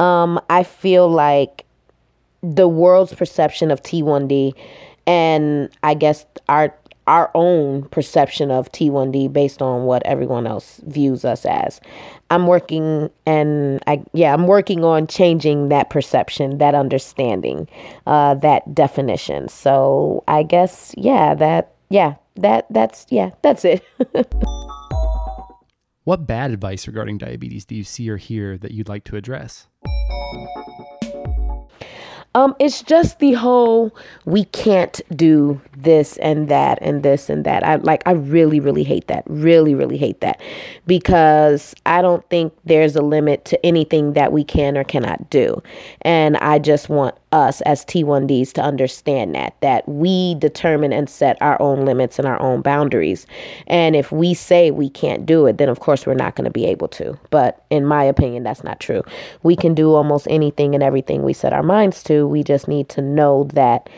Um, 0.00 0.40
I 0.50 0.64
feel 0.64 1.08
like 1.08 1.64
the 2.42 2.68
world's 2.68 3.14
perception 3.14 3.70
of 3.70 3.82
T1D 3.82 4.54
and 5.06 5.70
I 5.82 5.94
guess 5.94 6.26
our 6.48 6.74
our 7.08 7.30
own 7.34 7.84
perception 7.84 8.50
of 8.50 8.70
T1D 8.70 9.32
based 9.32 9.62
on 9.62 9.84
what 9.84 10.02
everyone 10.04 10.46
else 10.46 10.82
views 10.86 11.24
us 11.24 11.46
as. 11.46 11.80
I'm 12.28 12.46
working 12.46 13.10
and 13.24 13.82
I 13.86 14.04
yeah, 14.12 14.34
I'm 14.34 14.46
working 14.46 14.84
on 14.84 15.06
changing 15.06 15.70
that 15.70 15.88
perception, 15.88 16.58
that 16.58 16.74
understanding, 16.74 17.66
uh, 18.06 18.34
that 18.34 18.74
definition. 18.74 19.48
So 19.48 20.22
I 20.28 20.42
guess 20.42 20.94
yeah, 20.98 21.34
that 21.34 21.72
yeah, 21.88 22.16
that 22.36 22.66
that's 22.70 23.06
yeah, 23.08 23.30
that's 23.40 23.64
it. 23.64 23.82
what 26.04 26.26
bad 26.26 26.50
advice 26.50 26.86
regarding 26.86 27.16
diabetes 27.16 27.64
do 27.64 27.74
you 27.74 27.84
see 27.84 28.10
or 28.10 28.18
hear 28.18 28.58
that 28.58 28.72
you'd 28.72 28.90
like 28.90 29.04
to 29.04 29.16
address? 29.16 29.66
Um, 32.34 32.54
it's 32.58 32.82
just 32.82 33.18
the 33.18 33.32
whole 33.32 33.94
we 34.24 34.44
can't 34.44 35.00
do 35.16 35.60
this 35.76 36.16
and 36.18 36.48
that 36.48 36.78
and 36.82 37.02
this 37.02 37.30
and 37.30 37.44
that. 37.44 37.64
I 37.64 37.76
like 37.76 38.02
I 38.06 38.12
really, 38.12 38.60
really 38.60 38.84
hate 38.84 39.08
that. 39.08 39.24
Really, 39.26 39.74
really 39.74 39.96
hate 39.96 40.20
that. 40.20 40.40
Because 40.86 41.74
I 41.86 42.02
don't 42.02 42.28
think 42.28 42.52
there's 42.64 42.96
a 42.96 43.02
limit 43.02 43.44
to 43.46 43.66
anything 43.66 44.12
that 44.12 44.32
we 44.32 44.44
can 44.44 44.76
or 44.76 44.84
cannot 44.84 45.30
do. 45.30 45.62
And 46.02 46.36
I 46.38 46.58
just 46.58 46.88
want 46.88 47.16
us 47.32 47.60
as 47.62 47.84
T1Ds 47.84 48.52
to 48.54 48.62
understand 48.62 49.34
that 49.34 49.54
that 49.60 49.88
we 49.88 50.34
determine 50.36 50.92
and 50.92 51.08
set 51.08 51.40
our 51.42 51.60
own 51.60 51.84
limits 51.84 52.18
and 52.18 52.26
our 52.26 52.40
own 52.40 52.62
boundaries. 52.62 53.26
And 53.66 53.94
if 53.94 54.10
we 54.10 54.34
say 54.34 54.70
we 54.70 54.88
can't 54.88 55.26
do 55.26 55.46
it, 55.46 55.58
then 55.58 55.68
of 55.68 55.80
course 55.80 56.06
we're 56.06 56.14
not 56.14 56.36
going 56.36 56.46
to 56.46 56.50
be 56.50 56.64
able 56.66 56.88
to. 56.88 57.18
But 57.30 57.64
in 57.70 57.84
my 57.84 58.04
opinion, 58.04 58.42
that's 58.44 58.64
not 58.64 58.80
true. 58.80 59.02
We 59.42 59.56
can 59.56 59.74
do 59.74 59.94
almost 59.94 60.26
anything 60.30 60.74
and 60.74 60.82
everything 60.82 61.22
we 61.22 61.32
set 61.32 61.52
our 61.52 61.62
minds 61.62 62.02
to. 62.04 62.26
We 62.26 62.42
just 62.42 62.68
need 62.68 62.88
to 62.90 63.02
know 63.02 63.44
that 63.52 63.88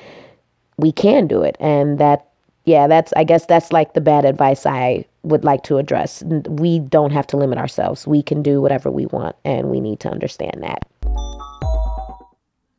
we 0.76 0.92
can 0.92 1.26
do 1.26 1.42
it 1.42 1.56
and 1.60 1.98
that 1.98 2.26
yeah, 2.64 2.86
that's 2.86 3.12
I 3.16 3.24
guess 3.24 3.46
that's 3.46 3.72
like 3.72 3.94
the 3.94 4.00
bad 4.00 4.24
advice 4.24 4.66
I 4.66 5.06
would 5.22 5.44
like 5.44 5.62
to 5.64 5.78
address. 5.78 6.22
We 6.22 6.78
don't 6.78 7.10
have 7.10 7.26
to 7.28 7.36
limit 7.36 7.58
ourselves. 7.58 8.06
We 8.06 8.22
can 8.22 8.42
do 8.42 8.60
whatever 8.60 8.90
we 8.90 9.06
want 9.06 9.36
and 9.44 9.68
we 9.70 9.80
need 9.80 10.00
to 10.00 10.08
understand 10.08 10.62
that. 10.62 11.49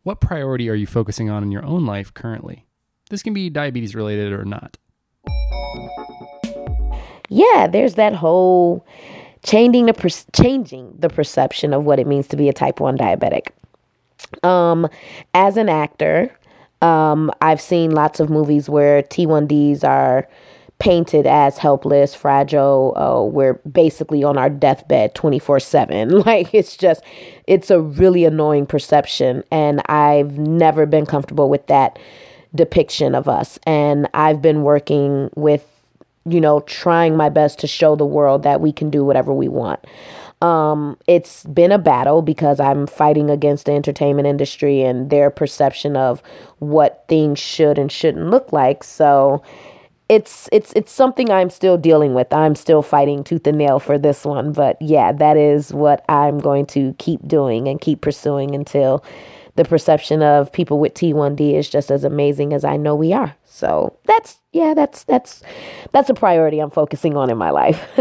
What 0.03 0.19
priority 0.19 0.69
are 0.69 0.75
you 0.75 0.87
focusing 0.87 1.29
on 1.29 1.43
in 1.43 1.51
your 1.51 1.63
own 1.65 1.85
life 1.85 2.13
currently? 2.13 2.65
This 3.09 3.21
can 3.21 3.33
be 3.33 3.49
diabetes 3.49 3.93
related 3.93 4.33
or 4.33 4.45
not. 4.45 4.77
Yeah, 7.29 7.67
there's 7.67 7.95
that 7.95 8.15
whole 8.15 8.85
changing 9.43 9.85
the 9.85 9.93
per- 9.93 10.09
changing 10.33 10.95
the 10.97 11.09
perception 11.09 11.73
of 11.73 11.85
what 11.85 11.99
it 11.99 12.07
means 12.07 12.27
to 12.29 12.35
be 12.35 12.49
a 12.49 12.53
type 12.53 12.79
1 12.79 12.97
diabetic. 12.97 13.47
Um 14.43 14.87
as 15.33 15.57
an 15.57 15.69
actor, 15.69 16.35
um 16.81 17.31
I've 17.41 17.61
seen 17.61 17.91
lots 17.91 18.19
of 18.19 18.29
movies 18.29 18.69
where 18.69 19.03
T1Ds 19.03 19.83
are 19.83 20.27
painted 20.81 21.27
as 21.27 21.59
helpless, 21.59 22.15
fragile. 22.15 22.93
Uh, 22.97 23.23
we're 23.23 23.53
basically 23.71 24.23
on 24.23 24.35
our 24.35 24.49
deathbed 24.49 25.13
24 25.13 25.59
7. 25.59 26.23
Like, 26.31 26.53
it's 26.53 26.75
just, 26.75 27.03
it's 27.45 27.69
a 27.69 27.79
really 27.79 28.25
annoying 28.25 28.65
perception. 28.65 29.43
And 29.51 29.81
I've 29.87 30.37
never 30.39 30.85
been 30.87 31.05
comfortable 31.05 31.49
with 31.49 31.67
that 31.67 31.99
depiction 32.55 33.13
of 33.13 33.27
us. 33.27 33.59
And 33.67 34.09
I've 34.13 34.41
been 34.41 34.63
working 34.63 35.29
with, 35.35 35.67
you 36.25 36.41
know, 36.41 36.61
trying 36.61 37.15
my 37.15 37.29
best 37.29 37.59
to 37.59 37.67
show 37.67 37.95
the 37.95 38.05
world 38.05 38.41
that 38.43 38.59
we 38.59 38.71
can 38.71 38.89
do 38.89 39.05
whatever 39.05 39.33
we 39.33 39.49
want. 39.49 39.79
Um, 40.41 40.97
it's 41.07 41.43
been 41.43 41.71
a 41.71 41.77
battle 41.77 42.23
because 42.23 42.59
I'm 42.59 42.87
fighting 42.87 43.29
against 43.29 43.67
the 43.67 43.73
entertainment 43.73 44.27
industry 44.27 44.81
and 44.81 45.11
their 45.11 45.29
perception 45.29 45.95
of 45.95 46.23
what 46.57 47.05
things 47.07 47.37
should 47.37 47.77
and 47.77 47.91
shouldn't 47.91 48.31
look 48.31 48.51
like. 48.51 48.83
So, 48.83 49.43
it's 50.11 50.49
it's 50.51 50.73
it's 50.75 50.91
something 50.91 51.31
I'm 51.31 51.49
still 51.49 51.77
dealing 51.77 52.13
with. 52.13 52.33
I'm 52.33 52.53
still 52.53 52.81
fighting 52.81 53.23
tooth 53.23 53.47
and 53.47 53.57
nail 53.57 53.79
for 53.79 53.97
this 53.97 54.25
one, 54.25 54.51
but 54.51 54.75
yeah, 54.81 55.13
that 55.13 55.37
is 55.37 55.73
what 55.73 56.03
I'm 56.09 56.37
going 56.37 56.65
to 56.67 56.93
keep 56.99 57.25
doing 57.25 57.69
and 57.69 57.79
keep 57.79 58.01
pursuing 58.01 58.53
until 58.53 59.05
the 59.55 59.63
perception 59.63 60.21
of 60.21 60.51
people 60.51 60.79
with 60.79 60.93
T1D 60.95 61.53
is 61.57 61.69
just 61.69 61.89
as 61.89 62.03
amazing 62.03 62.51
as 62.51 62.65
I 62.65 62.75
know 62.75 62.93
we 62.93 63.13
are. 63.13 63.37
So, 63.45 63.97
that's 64.05 64.39
yeah, 64.51 64.73
that's 64.73 65.05
that's 65.05 65.43
that's 65.93 66.09
a 66.09 66.13
priority 66.13 66.59
I'm 66.59 66.71
focusing 66.71 67.15
on 67.15 67.29
in 67.29 67.37
my 67.37 67.51
life. 67.51 67.81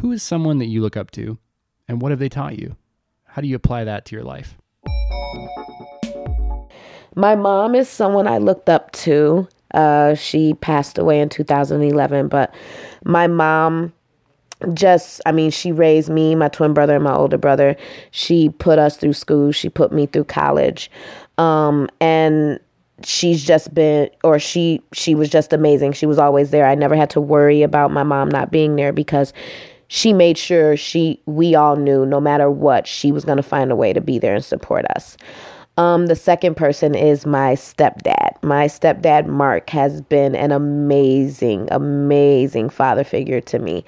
Who 0.00 0.12
is 0.12 0.22
someone 0.22 0.58
that 0.58 0.66
you 0.66 0.80
look 0.80 0.96
up 0.96 1.10
to 1.12 1.38
and 1.88 2.00
what 2.00 2.12
have 2.12 2.20
they 2.20 2.28
taught 2.28 2.56
you? 2.56 2.76
How 3.24 3.42
do 3.42 3.48
you 3.48 3.56
apply 3.56 3.82
that 3.82 4.04
to 4.04 4.14
your 4.14 4.24
life? 4.24 4.56
My 7.16 7.34
mom 7.34 7.74
is 7.74 7.88
someone 7.88 8.28
I 8.28 8.38
looked 8.38 8.68
up 8.68 8.92
to. 8.92 9.48
Uh, 9.74 10.14
she 10.14 10.54
passed 10.54 10.98
away 10.98 11.20
in 11.20 11.28
2011, 11.28 12.28
but 12.28 12.54
my 13.04 13.26
mom 13.26 13.92
just 14.72 15.20
i 15.26 15.32
mean 15.32 15.50
she 15.50 15.72
raised 15.72 16.08
me 16.08 16.34
my 16.34 16.48
twin 16.48 16.72
brother 16.72 16.94
and 16.94 17.04
my 17.04 17.14
older 17.14 17.36
brother. 17.36 17.76
She 18.12 18.48
put 18.48 18.78
us 18.78 18.96
through 18.96 19.12
school. 19.12 19.52
She 19.52 19.68
put 19.68 19.92
me 19.92 20.06
through 20.06 20.24
college. 20.24 20.90
Um, 21.36 21.88
and 22.00 22.60
she's 23.02 23.44
just 23.44 23.74
been 23.74 24.08
or 24.22 24.38
she 24.38 24.80
she 24.92 25.14
was 25.14 25.28
just 25.28 25.52
amazing. 25.52 25.92
She 25.92 26.06
was 26.06 26.18
always 26.18 26.50
there. 26.50 26.66
I 26.66 26.74
never 26.74 26.96
had 26.96 27.10
to 27.10 27.20
worry 27.20 27.62
about 27.62 27.90
my 27.90 28.02
mom 28.02 28.28
not 28.28 28.50
being 28.50 28.76
there 28.76 28.92
because 28.92 29.32
she 29.88 30.12
made 30.12 30.38
sure 30.38 30.76
she 30.76 31.20
we 31.26 31.54
all 31.54 31.76
knew 31.76 32.06
no 32.06 32.20
matter 32.20 32.50
what 32.50 32.86
she 32.86 33.12
was 33.12 33.24
going 33.24 33.36
to 33.36 33.42
find 33.42 33.70
a 33.70 33.76
way 33.76 33.92
to 33.92 34.00
be 34.00 34.18
there 34.18 34.34
and 34.34 34.44
support 34.44 34.84
us 34.96 35.16
um, 35.76 36.06
the 36.06 36.14
second 36.14 36.56
person 36.56 36.94
is 36.94 37.26
my 37.26 37.54
stepdad. 37.54 38.40
My 38.42 38.66
stepdad, 38.66 39.26
Mark, 39.26 39.70
has 39.70 40.00
been 40.02 40.36
an 40.36 40.52
amazing, 40.52 41.68
amazing 41.72 42.70
father 42.70 43.02
figure 43.02 43.40
to 43.42 43.58
me. 43.58 43.84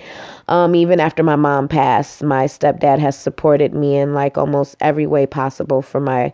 Um, 0.48 0.74
even 0.74 0.98
after 0.98 1.22
my 1.22 1.36
mom 1.36 1.68
passed, 1.68 2.24
my 2.24 2.46
stepdad 2.46 2.98
has 2.98 3.16
supported 3.16 3.72
me 3.72 3.96
in 3.96 4.14
like 4.14 4.36
almost 4.36 4.76
every 4.80 5.06
way 5.06 5.26
possible 5.26 5.80
for 5.80 6.00
my 6.00 6.32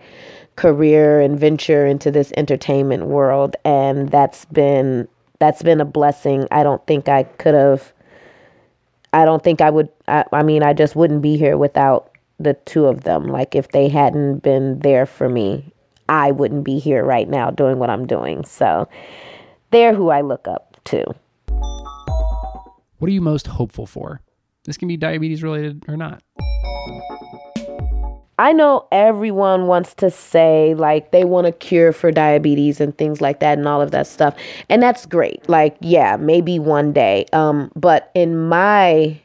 career 0.56 1.20
and 1.20 1.38
venture 1.38 1.86
into 1.86 2.10
this 2.10 2.32
entertainment 2.36 3.06
world. 3.06 3.56
And 3.64 4.08
that's 4.08 4.46
been 4.46 5.06
that's 5.38 5.62
been 5.62 5.80
a 5.80 5.84
blessing. 5.84 6.46
I 6.50 6.62
don't 6.62 6.86
think 6.86 7.08
I 7.08 7.24
could 7.24 7.54
have 7.54 7.92
I 9.12 9.26
don't 9.26 9.42
think 9.42 9.60
I 9.60 9.68
would 9.68 9.90
I, 10.08 10.24
I 10.32 10.42
mean 10.42 10.62
I 10.62 10.72
just 10.72 10.96
wouldn't 10.96 11.20
be 11.20 11.36
here 11.36 11.58
without 11.58 12.11
the 12.42 12.54
two 12.54 12.86
of 12.86 13.04
them. 13.04 13.26
Like 13.26 13.54
if 13.54 13.68
they 13.68 13.88
hadn't 13.88 14.40
been 14.40 14.80
there 14.80 15.06
for 15.06 15.28
me, 15.28 15.72
I 16.08 16.30
wouldn't 16.30 16.64
be 16.64 16.78
here 16.78 17.04
right 17.04 17.28
now 17.28 17.50
doing 17.50 17.78
what 17.78 17.90
I'm 17.90 18.06
doing. 18.06 18.44
So 18.44 18.88
they're 19.70 19.94
who 19.94 20.10
I 20.10 20.20
look 20.20 20.46
up 20.46 20.76
to. 20.84 21.04
What 22.98 23.08
are 23.08 23.12
you 23.12 23.20
most 23.20 23.46
hopeful 23.46 23.86
for? 23.86 24.20
This 24.64 24.76
can 24.76 24.88
be 24.88 24.96
diabetes 24.96 25.42
related 25.42 25.84
or 25.88 25.96
not. 25.96 26.22
I 28.38 28.52
know 28.52 28.86
everyone 28.90 29.66
wants 29.66 29.94
to 29.94 30.10
say 30.10 30.74
like 30.74 31.12
they 31.12 31.24
want 31.24 31.46
a 31.46 31.52
cure 31.52 31.92
for 31.92 32.10
diabetes 32.10 32.80
and 32.80 32.96
things 32.96 33.20
like 33.20 33.40
that 33.40 33.58
and 33.58 33.68
all 33.68 33.80
of 33.80 33.90
that 33.92 34.06
stuff. 34.06 34.34
And 34.68 34.82
that's 34.82 35.06
great. 35.06 35.48
Like, 35.48 35.76
yeah, 35.80 36.16
maybe 36.16 36.58
one 36.58 36.92
day. 36.92 37.26
Um, 37.32 37.70
but 37.76 38.10
in 38.14 38.48
my 38.48 39.20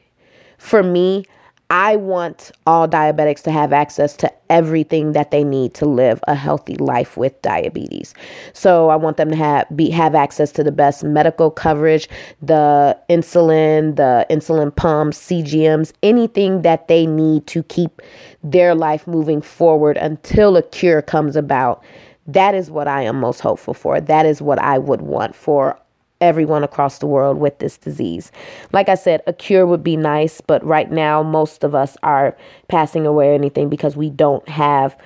for 0.58 0.82
me, 0.82 1.24
I 1.70 1.96
want 1.96 2.50
all 2.66 2.88
diabetics 2.88 3.42
to 3.42 3.50
have 3.50 3.74
access 3.74 4.16
to 4.16 4.32
everything 4.48 5.12
that 5.12 5.30
they 5.30 5.44
need 5.44 5.74
to 5.74 5.84
live 5.84 6.18
a 6.26 6.34
healthy 6.34 6.76
life 6.76 7.18
with 7.18 7.40
diabetes. 7.42 8.14
So 8.54 8.88
I 8.88 8.96
want 8.96 9.18
them 9.18 9.28
to 9.28 9.36
have 9.36 9.66
be 9.76 9.90
have 9.90 10.14
access 10.14 10.50
to 10.52 10.64
the 10.64 10.72
best 10.72 11.04
medical 11.04 11.50
coverage, 11.50 12.08
the 12.40 12.98
insulin, 13.10 13.96
the 13.96 14.26
insulin 14.30 14.74
pumps, 14.74 15.18
CGMs, 15.18 15.92
anything 16.02 16.62
that 16.62 16.88
they 16.88 17.06
need 17.06 17.46
to 17.48 17.62
keep 17.64 18.00
their 18.42 18.74
life 18.74 19.06
moving 19.06 19.42
forward 19.42 19.98
until 19.98 20.56
a 20.56 20.62
cure 20.62 21.02
comes 21.02 21.36
about. 21.36 21.84
That 22.26 22.54
is 22.54 22.70
what 22.70 22.88
I 22.88 23.02
am 23.02 23.20
most 23.20 23.40
hopeful 23.40 23.74
for. 23.74 24.00
That 24.00 24.24
is 24.24 24.40
what 24.40 24.58
I 24.58 24.78
would 24.78 25.02
want 25.02 25.34
for 25.34 25.78
everyone 26.20 26.64
across 26.64 26.98
the 26.98 27.06
world 27.06 27.38
with 27.38 27.58
this 27.58 27.78
disease. 27.78 28.32
Like 28.72 28.88
I 28.88 28.94
said, 28.94 29.22
a 29.26 29.32
cure 29.32 29.66
would 29.66 29.82
be 29.82 29.96
nice, 29.96 30.40
but 30.40 30.64
right 30.64 30.90
now, 30.90 31.22
most 31.22 31.64
of 31.64 31.74
us 31.74 31.96
are 32.02 32.36
passing 32.68 33.06
away 33.06 33.30
or 33.30 33.34
anything 33.34 33.68
because 33.68 33.96
we 33.96 34.10
don't 34.10 34.48
have 34.48 34.96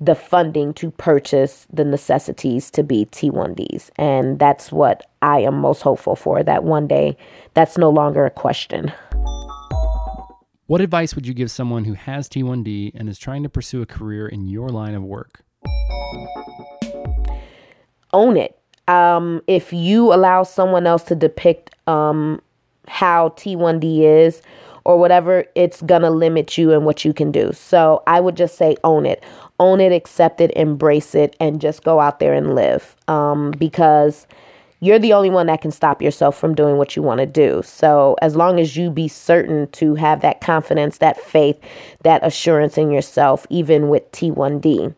the 0.00 0.14
funding 0.14 0.72
to 0.74 0.90
purchase 0.92 1.66
the 1.72 1.84
necessities 1.84 2.70
to 2.70 2.82
be 2.84 3.06
T1Ds. 3.06 3.90
And 3.96 4.38
that's 4.38 4.70
what 4.70 5.10
I 5.22 5.40
am 5.40 5.58
most 5.58 5.82
hopeful 5.82 6.14
for 6.14 6.42
that 6.42 6.62
one 6.62 6.86
day 6.86 7.16
that's 7.54 7.76
no 7.76 7.90
longer 7.90 8.24
a 8.24 8.30
question. 8.30 8.92
What 10.66 10.80
advice 10.80 11.14
would 11.14 11.26
you 11.26 11.34
give 11.34 11.50
someone 11.50 11.84
who 11.84 11.94
has 11.94 12.28
T1D 12.28 12.92
and 12.94 13.08
is 13.08 13.18
trying 13.18 13.42
to 13.42 13.48
pursue 13.48 13.82
a 13.82 13.86
career 13.86 14.28
in 14.28 14.46
your 14.46 14.68
line 14.68 14.94
of 14.94 15.02
work? 15.02 15.42
Own 18.12 18.36
it 18.36 18.57
um, 18.88 19.42
if 19.46 19.72
you 19.72 20.12
allow 20.12 20.42
someone 20.42 20.86
else 20.86 21.04
to 21.04 21.14
depict 21.14 21.74
um, 21.86 22.40
how 22.88 23.30
T1D 23.30 24.00
is 24.00 24.42
or 24.84 24.98
whatever, 24.98 25.44
it's 25.54 25.82
going 25.82 26.02
to 26.02 26.10
limit 26.10 26.56
you 26.56 26.72
and 26.72 26.84
what 26.86 27.04
you 27.04 27.12
can 27.12 27.30
do. 27.30 27.52
So 27.52 28.02
I 28.06 28.20
would 28.20 28.36
just 28.36 28.56
say 28.56 28.76
own 28.82 29.06
it. 29.06 29.22
Own 29.60 29.80
it, 29.80 29.92
accept 29.92 30.40
it, 30.40 30.50
embrace 30.56 31.14
it, 31.14 31.36
and 31.38 31.60
just 31.60 31.84
go 31.84 32.00
out 32.00 32.20
there 32.20 32.32
and 32.32 32.54
live 32.54 32.96
um, 33.08 33.50
because 33.52 34.26
you're 34.80 35.00
the 35.00 35.12
only 35.12 35.30
one 35.30 35.46
that 35.46 35.60
can 35.60 35.72
stop 35.72 36.00
yourself 36.00 36.38
from 36.38 36.54
doing 36.54 36.76
what 36.76 36.94
you 36.94 37.02
want 37.02 37.18
to 37.18 37.26
do. 37.26 37.62
So, 37.64 38.16
as 38.22 38.36
long 38.36 38.60
as 38.60 38.76
you 38.76 38.90
be 38.90 39.08
certain 39.08 39.66
to 39.72 39.96
have 39.96 40.20
that 40.20 40.40
confidence, 40.40 40.98
that 40.98 41.20
faith, 41.20 41.58
that 42.04 42.24
assurance 42.24 42.78
in 42.78 42.92
yourself, 42.92 43.46
even 43.50 43.88
with 43.88 44.10
T1D, 44.12 44.94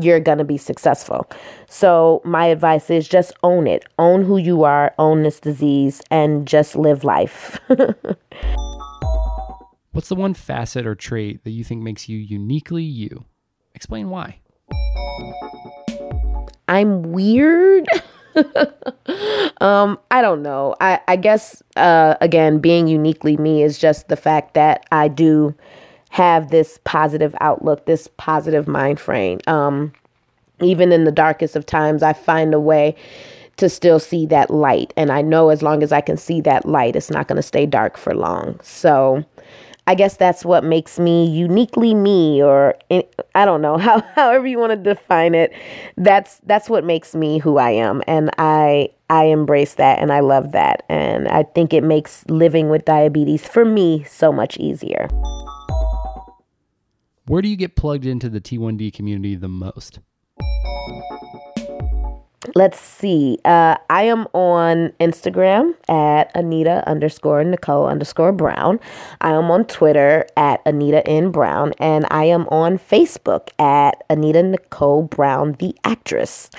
you're 0.00 0.20
going 0.20 0.38
to 0.38 0.44
be 0.44 0.56
successful. 0.58 1.28
So, 1.68 2.20
my 2.24 2.46
advice 2.46 2.90
is 2.90 3.08
just 3.08 3.32
own 3.42 3.66
it. 3.66 3.84
Own 3.98 4.24
who 4.24 4.36
you 4.36 4.64
are, 4.64 4.94
own 4.98 5.22
this 5.22 5.40
disease, 5.40 6.02
and 6.10 6.46
just 6.46 6.76
live 6.76 7.04
life. 7.04 7.60
What's 9.92 10.08
the 10.08 10.16
one 10.16 10.34
facet 10.34 10.86
or 10.86 10.94
trait 10.96 11.44
that 11.44 11.50
you 11.50 11.62
think 11.62 11.82
makes 11.82 12.08
you 12.08 12.18
uniquely 12.18 12.82
you? 12.82 13.26
Explain 13.74 14.10
why. 14.10 14.40
I'm 16.66 17.12
weird. 17.12 17.86
um, 19.60 19.98
I 20.10 20.20
don't 20.22 20.42
know. 20.42 20.74
I, 20.80 21.00
I 21.06 21.16
guess, 21.16 21.62
uh, 21.76 22.16
again, 22.20 22.58
being 22.58 22.88
uniquely 22.88 23.36
me 23.36 23.62
is 23.62 23.78
just 23.78 24.08
the 24.08 24.16
fact 24.16 24.54
that 24.54 24.86
I 24.90 25.08
do 25.08 25.54
have 26.14 26.52
this 26.52 26.78
positive 26.84 27.34
outlook, 27.40 27.86
this 27.86 28.08
positive 28.18 28.68
mind 28.68 29.00
frame. 29.00 29.40
Um, 29.48 29.92
even 30.60 30.92
in 30.92 31.02
the 31.02 31.10
darkest 31.10 31.56
of 31.56 31.66
times, 31.66 32.04
I 32.04 32.12
find 32.12 32.54
a 32.54 32.60
way 32.60 32.94
to 33.56 33.68
still 33.68 33.98
see 33.98 34.24
that 34.26 34.48
light. 34.48 34.94
And 34.96 35.10
I 35.10 35.22
know 35.22 35.48
as 35.48 35.60
long 35.60 35.82
as 35.82 35.90
I 35.90 36.00
can 36.00 36.16
see 36.16 36.40
that 36.42 36.66
light, 36.66 36.94
it's 36.94 37.10
not 37.10 37.26
going 37.26 37.34
to 37.34 37.42
stay 37.42 37.66
dark 37.66 37.96
for 37.96 38.14
long. 38.14 38.60
So 38.62 39.24
I 39.88 39.96
guess 39.96 40.16
that's 40.16 40.44
what 40.44 40.62
makes 40.62 41.00
me 41.00 41.28
uniquely 41.28 41.94
me, 41.94 42.40
or 42.40 42.76
I 43.34 43.44
don't 43.44 43.60
know 43.60 43.76
how, 43.86 44.00
however 44.14 44.46
you 44.46 44.60
want 44.60 44.70
to 44.70 44.94
define 44.94 45.34
it. 45.34 45.52
That's 45.96 46.38
that's 46.46 46.70
what 46.70 46.84
makes 46.84 47.16
me 47.16 47.38
who 47.38 47.58
I 47.58 47.70
am, 47.70 48.04
and 48.06 48.30
I 48.38 48.90
I 49.10 49.24
embrace 49.24 49.74
that 49.74 49.98
and 49.98 50.12
I 50.12 50.20
love 50.20 50.52
that, 50.52 50.84
and 50.88 51.26
I 51.26 51.42
think 51.42 51.72
it 51.72 51.82
makes 51.82 52.24
living 52.28 52.70
with 52.70 52.84
diabetes 52.84 53.44
for 53.48 53.64
me 53.64 54.04
so 54.04 54.30
much 54.30 54.56
easier. 54.58 55.08
Where 57.26 57.40
do 57.40 57.48
you 57.48 57.56
get 57.56 57.74
plugged 57.74 58.04
into 58.04 58.28
the 58.28 58.38
T1D 58.38 58.92
community 58.92 59.34
the 59.34 59.48
most? 59.48 60.00
Let's 62.54 62.78
see. 62.78 63.38
Uh, 63.46 63.76
I 63.88 64.02
am 64.02 64.26
on 64.34 64.92
Instagram 65.00 65.74
at 65.88 66.30
Anita 66.36 66.86
underscore 66.86 67.42
Nicole 67.42 67.86
underscore 67.86 68.32
Brown. 68.32 68.78
I 69.22 69.30
am 69.30 69.50
on 69.50 69.64
Twitter 69.64 70.26
at 70.36 70.60
Anita 70.66 71.06
N 71.06 71.30
Brown, 71.30 71.72
and 71.78 72.06
I 72.10 72.24
am 72.24 72.46
on 72.48 72.78
Facebook 72.78 73.48
at 73.58 74.04
Anita 74.10 74.42
Nicole 74.42 75.04
Brown, 75.04 75.56
the 75.58 75.74
actress. 75.82 76.50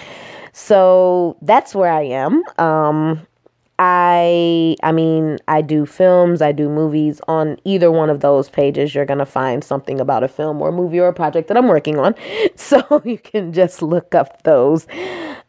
So 0.51 1.37
that's 1.43 1.75
where 1.75 1.91
I 1.91 2.05
am. 2.05 2.41
Um, 2.57 3.27
I 3.77 4.77
I 4.83 4.91
mean, 4.93 5.37
I 5.47 5.61
do 5.61 5.85
films, 5.85 6.41
I 6.41 6.53
do 6.53 6.69
movies 6.69 7.19
on 7.27 7.57
either 7.65 7.91
one 7.91 8.09
of 8.09 8.21
those 8.21 8.49
pages 8.49 8.95
you're 8.95 9.05
going 9.05 9.19
to 9.19 9.25
find 9.25 9.63
something 9.63 9.99
about 9.99 10.23
a 10.23 10.29
film 10.29 10.61
or 10.61 10.71
movie 10.71 10.99
or 10.99 11.09
a 11.09 11.13
project 11.13 11.49
that 11.49 11.57
I'm 11.57 11.67
working 11.67 11.99
on. 11.99 12.15
So 12.55 13.01
you 13.03 13.17
can 13.17 13.51
just 13.53 13.81
look 13.81 14.15
up 14.15 14.43
those. 14.43 14.87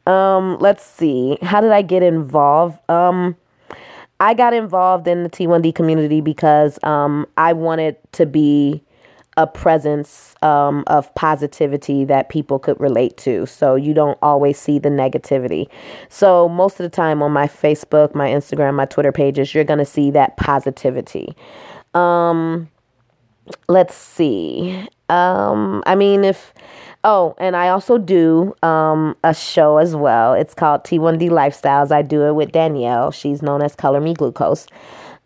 Um 0.06 0.58
let's 0.60 0.84
see. 0.84 1.38
How 1.42 1.60
did 1.60 1.70
I 1.72 1.82
get 1.82 2.02
involved? 2.02 2.78
Um 2.90 3.36
I 4.18 4.34
got 4.34 4.54
involved 4.54 5.06
in 5.06 5.22
the 5.22 5.28
T1D 5.30 5.74
community 5.74 6.20
because 6.20 6.78
um 6.82 7.26
I 7.36 7.52
wanted 7.52 7.96
to 8.12 8.26
be 8.26 8.82
a 9.36 9.46
presence 9.46 10.34
um, 10.42 10.82
of 10.86 11.14
positivity 11.14 12.04
that 12.04 12.28
people 12.28 12.58
could 12.58 12.78
relate 12.80 13.16
to. 13.18 13.46
So 13.46 13.74
you 13.74 13.92
don't 13.92 14.18
always 14.22 14.58
see 14.58 14.78
the 14.78 14.88
negativity. 14.88 15.68
So 16.08 16.48
most 16.48 16.80
of 16.80 16.84
the 16.84 16.94
time 16.94 17.22
on 17.22 17.32
my 17.32 17.46
Facebook, 17.46 18.14
my 18.14 18.28
Instagram, 18.28 18.74
my 18.74 18.86
Twitter 18.86 19.12
pages, 19.12 19.54
you're 19.54 19.64
going 19.64 19.78
to 19.78 19.84
see 19.84 20.10
that 20.12 20.36
positivity. 20.36 21.36
Um, 21.92 22.70
let's 23.68 23.94
see. 23.94 24.88
Um, 25.08 25.82
I 25.86 25.94
mean, 25.94 26.24
if. 26.24 26.52
Oh, 27.04 27.36
and 27.38 27.54
I 27.54 27.68
also 27.68 27.98
do 27.98 28.52
um, 28.64 29.16
a 29.22 29.32
show 29.32 29.76
as 29.76 29.94
well. 29.94 30.34
It's 30.34 30.54
called 30.54 30.82
T1D 30.82 31.30
Lifestyles. 31.30 31.92
I 31.92 32.02
do 32.02 32.22
it 32.22 32.34
with 32.34 32.50
Danielle. 32.50 33.12
She's 33.12 33.42
known 33.42 33.62
as 33.62 33.76
Color 33.76 34.00
Me 34.00 34.12
Glucose. 34.12 34.66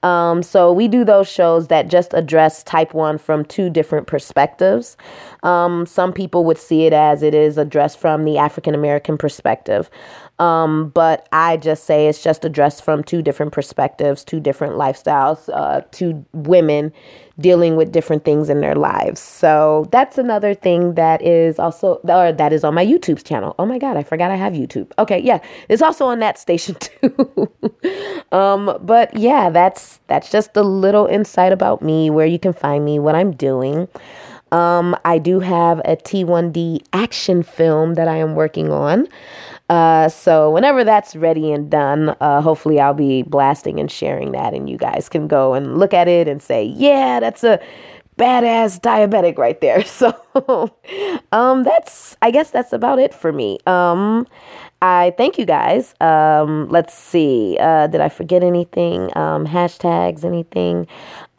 Um, 0.03 0.43
so 0.43 0.73
we 0.73 0.89
do 0.89 1.05
those 1.05 1.29
shows 1.29 1.69
that 1.69 1.89
just 1.89 2.15
address 2.15 2.63
type 2.63 2.95
1 2.95 3.19
from 3.19 3.45
two 3.45 3.69
different 3.69 4.07
perspectives. 4.07 4.97
Um, 5.43 5.85
some 5.87 6.13
people 6.13 6.45
would 6.45 6.59
see 6.59 6.85
it 6.85 6.93
as 6.93 7.23
it 7.23 7.35
is 7.35 7.59
addressed 7.59 7.99
from 7.99 8.25
the 8.25 8.39
African 8.39 8.75
American 8.75 9.19
perspective. 9.19 9.91
Um, 10.39 10.89
but 10.89 11.29
I 11.33 11.59
just 11.59 11.85
say 11.85 12.07
it's 12.07 12.23
just 12.23 12.47
addressed 12.47 12.83
from 12.83 13.05
two 13.05 13.21
different 13.21 13.53
perspectives, 13.53 14.25
two 14.25 14.41
different 14.41 14.75
lifestyles, 14.75 15.51
uh, 15.53 15.83
two 15.91 16.25
women 16.33 16.93
dealing 17.41 17.77
with 17.77 17.93
different 17.93 18.25
things 18.25 18.49
in 18.49 18.61
their 18.61 18.75
lives. 18.75 19.21
So 19.21 19.89
that's 19.91 20.19
another 20.19 20.55
thing 20.55 20.95
that 20.95 21.23
is 21.23 21.59
also, 21.59 22.01
or 22.05 22.33
that 22.33 22.53
is 22.53 22.65
on 22.65 22.75
my 22.75 22.85
YouTube 22.85 23.25
channel. 23.25 23.55
Oh 23.59 23.67
my 23.67 23.79
God, 23.79 23.97
I 23.97 24.03
forgot 24.03 24.31
I 24.31 24.37
have 24.37 24.53
YouTube. 24.53 24.93
Okay, 24.99 25.19
yeah, 25.19 25.41
it's 25.69 25.83
also 25.83 26.07
on 26.07 26.21
that 26.21 26.39
station 26.39 26.75
too. 26.81 27.51
um, 28.33 28.79
but 28.83 29.17
yeah, 29.17 29.51
that's 29.51 30.01
that's 30.07 30.31
just 30.31 30.57
a 30.57 30.63
little 30.63 31.07
insight 31.07 31.53
about 31.53 31.83
me, 31.83 32.11
where 32.11 32.27
you 32.27 32.39
can 32.39 32.53
find 32.53 32.85
me, 32.85 32.99
what 32.99 33.15
I'm 33.15 33.33
doing. 33.33 33.89
Um, 34.53 34.97
I 35.05 35.19
do 35.19 35.41
have 35.41 35.79
a 35.81 35.97
T1D 35.97 36.85
action 36.93 37.43
film 37.43 37.95
that 37.95 38.09
I 38.09 38.17
am 38.17 38.35
working 38.35 38.73
on. 38.73 39.07
Uh, 39.71 40.09
so 40.11 40.51
whenever 40.51 40.85
that's 40.85 41.17
ready 41.17 41.53
and 41.53 41.71
done, 41.71 42.11
uh, 42.21 42.43
hopefully 42.43 42.81
I'll 42.81 42.95
be 42.95 43.23
blasting 43.23 43.81
and 43.81 43.91
sharing 43.91 44.33
that, 44.33 44.55
and 44.55 44.69
you 44.69 44.77
guys 44.77 45.09
can 45.09 45.29
go 45.29 45.55
and 45.55 45.79
look 45.79 45.95
at 45.95 46.09
it 46.09 46.29
and 46.29 46.43
say, 46.43 46.65
"Yeah, 46.65 47.21
that's 47.21 47.45
a 47.45 47.61
badass 48.19 48.81
diabetic 48.81 49.39
right 49.39 49.61
there." 49.61 49.85
So, 49.87 50.13
um, 51.33 51.63
that's 51.65 52.17
I 52.23 52.33
guess 52.33 52.51
that's 52.51 52.73
about 52.73 52.99
it 52.99 53.15
for 53.15 53.33
me. 53.33 53.59
Um, 53.67 54.27
I 54.83 55.15
thank 55.19 55.39
you 55.39 55.47
guys. 55.47 55.95
Um, 56.01 56.69
let's 56.71 56.95
see. 56.95 57.59
Uh, 57.61 57.87
did 57.87 58.01
I 58.01 58.09
forget 58.09 58.43
anything? 58.43 59.17
Um, 59.17 59.47
hashtags, 59.47 60.25
anything? 60.25 60.87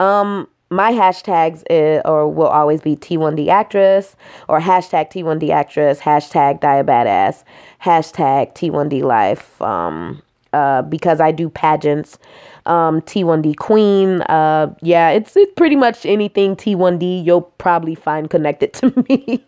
Um, 0.00 0.48
my 0.72 0.92
hashtags 0.92 1.62
is, 1.70 2.02
or 2.04 2.28
will 2.28 2.48
always 2.48 2.80
be 2.80 2.96
T1D 2.96 3.48
actress 3.48 4.16
or 4.48 4.60
hashtag 4.60 5.12
T1D 5.12 5.50
actress, 5.50 6.00
hashtag 6.00 6.60
diabadass, 6.60 7.44
hashtag 7.82 8.54
T1D 8.54 9.02
life. 9.02 9.60
Um, 9.60 10.22
uh, 10.52 10.82
because 10.82 11.18
I 11.18 11.32
do 11.32 11.48
pageants, 11.48 12.18
um, 12.66 13.00
T1D 13.02 13.56
queen. 13.56 14.20
Uh, 14.22 14.74
yeah, 14.82 15.08
it's, 15.08 15.34
it's 15.34 15.52
pretty 15.54 15.76
much 15.76 16.04
anything 16.04 16.56
T1D 16.56 17.24
you'll 17.24 17.40
probably 17.40 17.94
find 17.94 18.28
connected 18.28 18.74
to 18.74 19.04
me. 19.08 19.42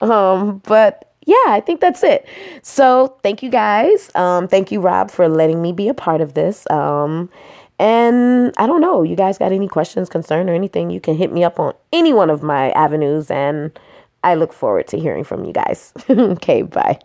um, 0.00 0.62
but 0.64 1.12
yeah, 1.26 1.44
I 1.48 1.60
think 1.60 1.80
that's 1.80 2.02
it. 2.02 2.26
So 2.62 3.16
thank 3.22 3.42
you 3.42 3.50
guys. 3.50 4.10
Um, 4.14 4.48
thank 4.48 4.72
you, 4.72 4.80
Rob, 4.80 5.10
for 5.10 5.28
letting 5.28 5.60
me 5.60 5.72
be 5.72 5.88
a 5.88 5.94
part 5.94 6.20
of 6.20 6.34
this. 6.34 6.68
Um, 6.70 7.28
And 7.78 8.54
I 8.56 8.66
don't 8.66 8.80
know, 8.80 9.02
you 9.02 9.16
guys 9.16 9.38
got 9.38 9.52
any 9.52 9.68
questions, 9.68 10.08
concern, 10.08 10.48
or 10.48 10.54
anything, 10.54 10.90
you 10.90 11.00
can 11.00 11.16
hit 11.16 11.32
me 11.32 11.44
up 11.44 11.60
on 11.60 11.74
any 11.92 12.12
one 12.12 12.30
of 12.30 12.42
my 12.42 12.70
avenues. 12.70 13.30
And 13.30 13.78
I 14.24 14.34
look 14.34 14.52
forward 14.52 14.86
to 14.88 14.98
hearing 14.98 15.24
from 15.24 15.44
you 15.44 15.52
guys. 15.52 15.92
okay, 16.10 16.62
bye. 16.62 16.98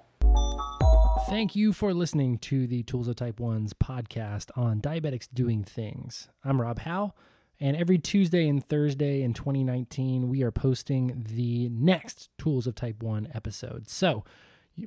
Thank 1.28 1.56
you 1.56 1.72
for 1.72 1.94
listening 1.94 2.40
to 2.40 2.68
the 2.68 2.84
Tools 2.84 3.08
of 3.08 3.16
Type 3.16 3.38
1's 3.38 3.74
podcast 3.74 4.50
on 4.58 4.82
diabetics 4.82 5.28
doing 5.34 5.64
things. 5.64 6.28
I'm 6.44 6.62
Rob 6.62 6.80
Howe, 6.80 7.14
and 7.60 7.78
every 7.78 7.98
Tuesday 7.98 8.50
and 8.50 8.66
Thursday 8.66 9.22
in 9.22 9.34
2019, 9.34 10.28
we 10.28 10.44
are 10.44 10.52
posting 10.52 11.26
the 11.30 11.70
next 11.70 12.30
Tools 12.38 12.68
of 12.68 12.76
Type 12.76 13.02
1 13.02 13.30
episode. 13.34 13.90
So 13.90 14.26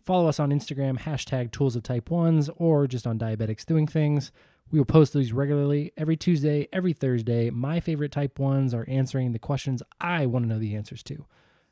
follow 0.02 0.28
us 0.28 0.38
on 0.38 0.50
Instagram, 0.50 0.98
hashtag 0.98 1.50
Tools 1.50 1.76
of 1.76 1.82
Type 1.82 2.10
1s, 2.10 2.50
or 2.56 2.86
just 2.86 3.06
on 3.06 3.18
Diabetics 3.18 3.64
Doing 3.64 3.86
Things. 3.86 4.32
We 4.70 4.78
will 4.78 4.86
post 4.86 5.12
these 5.12 5.32
regularly 5.32 5.92
every 5.96 6.16
Tuesday, 6.16 6.68
every 6.72 6.92
Thursday. 6.92 7.50
My 7.50 7.80
favorite 7.80 8.12
Type 8.12 8.38
1s 8.38 8.74
are 8.74 8.88
answering 8.88 9.32
the 9.32 9.38
questions 9.38 9.82
I 10.00 10.26
want 10.26 10.44
to 10.44 10.48
know 10.48 10.58
the 10.58 10.74
answers 10.74 11.02
to. 11.04 11.26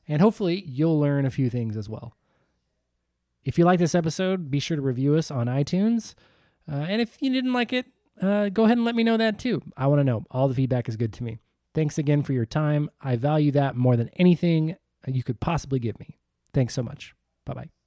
And 0.06 0.20
hopefully, 0.20 0.62
you'll 0.66 1.00
learn 1.00 1.26
a 1.26 1.30
few 1.30 1.48
things 1.50 1.76
as 1.76 1.88
well. 1.88 2.14
If 3.44 3.58
you 3.58 3.64
like 3.64 3.78
this 3.78 3.94
episode, 3.94 4.50
be 4.50 4.60
sure 4.60 4.76
to 4.76 4.82
review 4.82 5.16
us 5.16 5.30
on 5.30 5.46
iTunes. 5.46 6.14
Uh, 6.70 6.76
and 6.76 7.00
if 7.02 7.20
you 7.20 7.32
didn't 7.32 7.52
like 7.52 7.72
it, 7.72 7.86
uh, 8.20 8.48
go 8.50 8.64
ahead 8.64 8.76
and 8.76 8.84
let 8.84 8.94
me 8.94 9.02
know 9.02 9.16
that 9.16 9.38
too. 9.38 9.62
I 9.76 9.86
want 9.86 10.00
to 10.00 10.04
know. 10.04 10.24
All 10.30 10.48
the 10.48 10.54
feedback 10.54 10.88
is 10.88 10.96
good 10.96 11.12
to 11.14 11.24
me. 11.24 11.38
Thanks 11.74 11.98
again 11.98 12.22
for 12.22 12.32
your 12.32 12.46
time. 12.46 12.90
I 13.00 13.16
value 13.16 13.50
that 13.52 13.76
more 13.76 13.96
than 13.96 14.10
anything 14.16 14.76
you 15.06 15.22
could 15.22 15.40
possibly 15.40 15.78
give 15.78 15.98
me. 15.98 16.18
Thanks 16.52 16.74
so 16.74 16.82
much. 16.82 17.14
Bye 17.46 17.54
bye. 17.54 17.81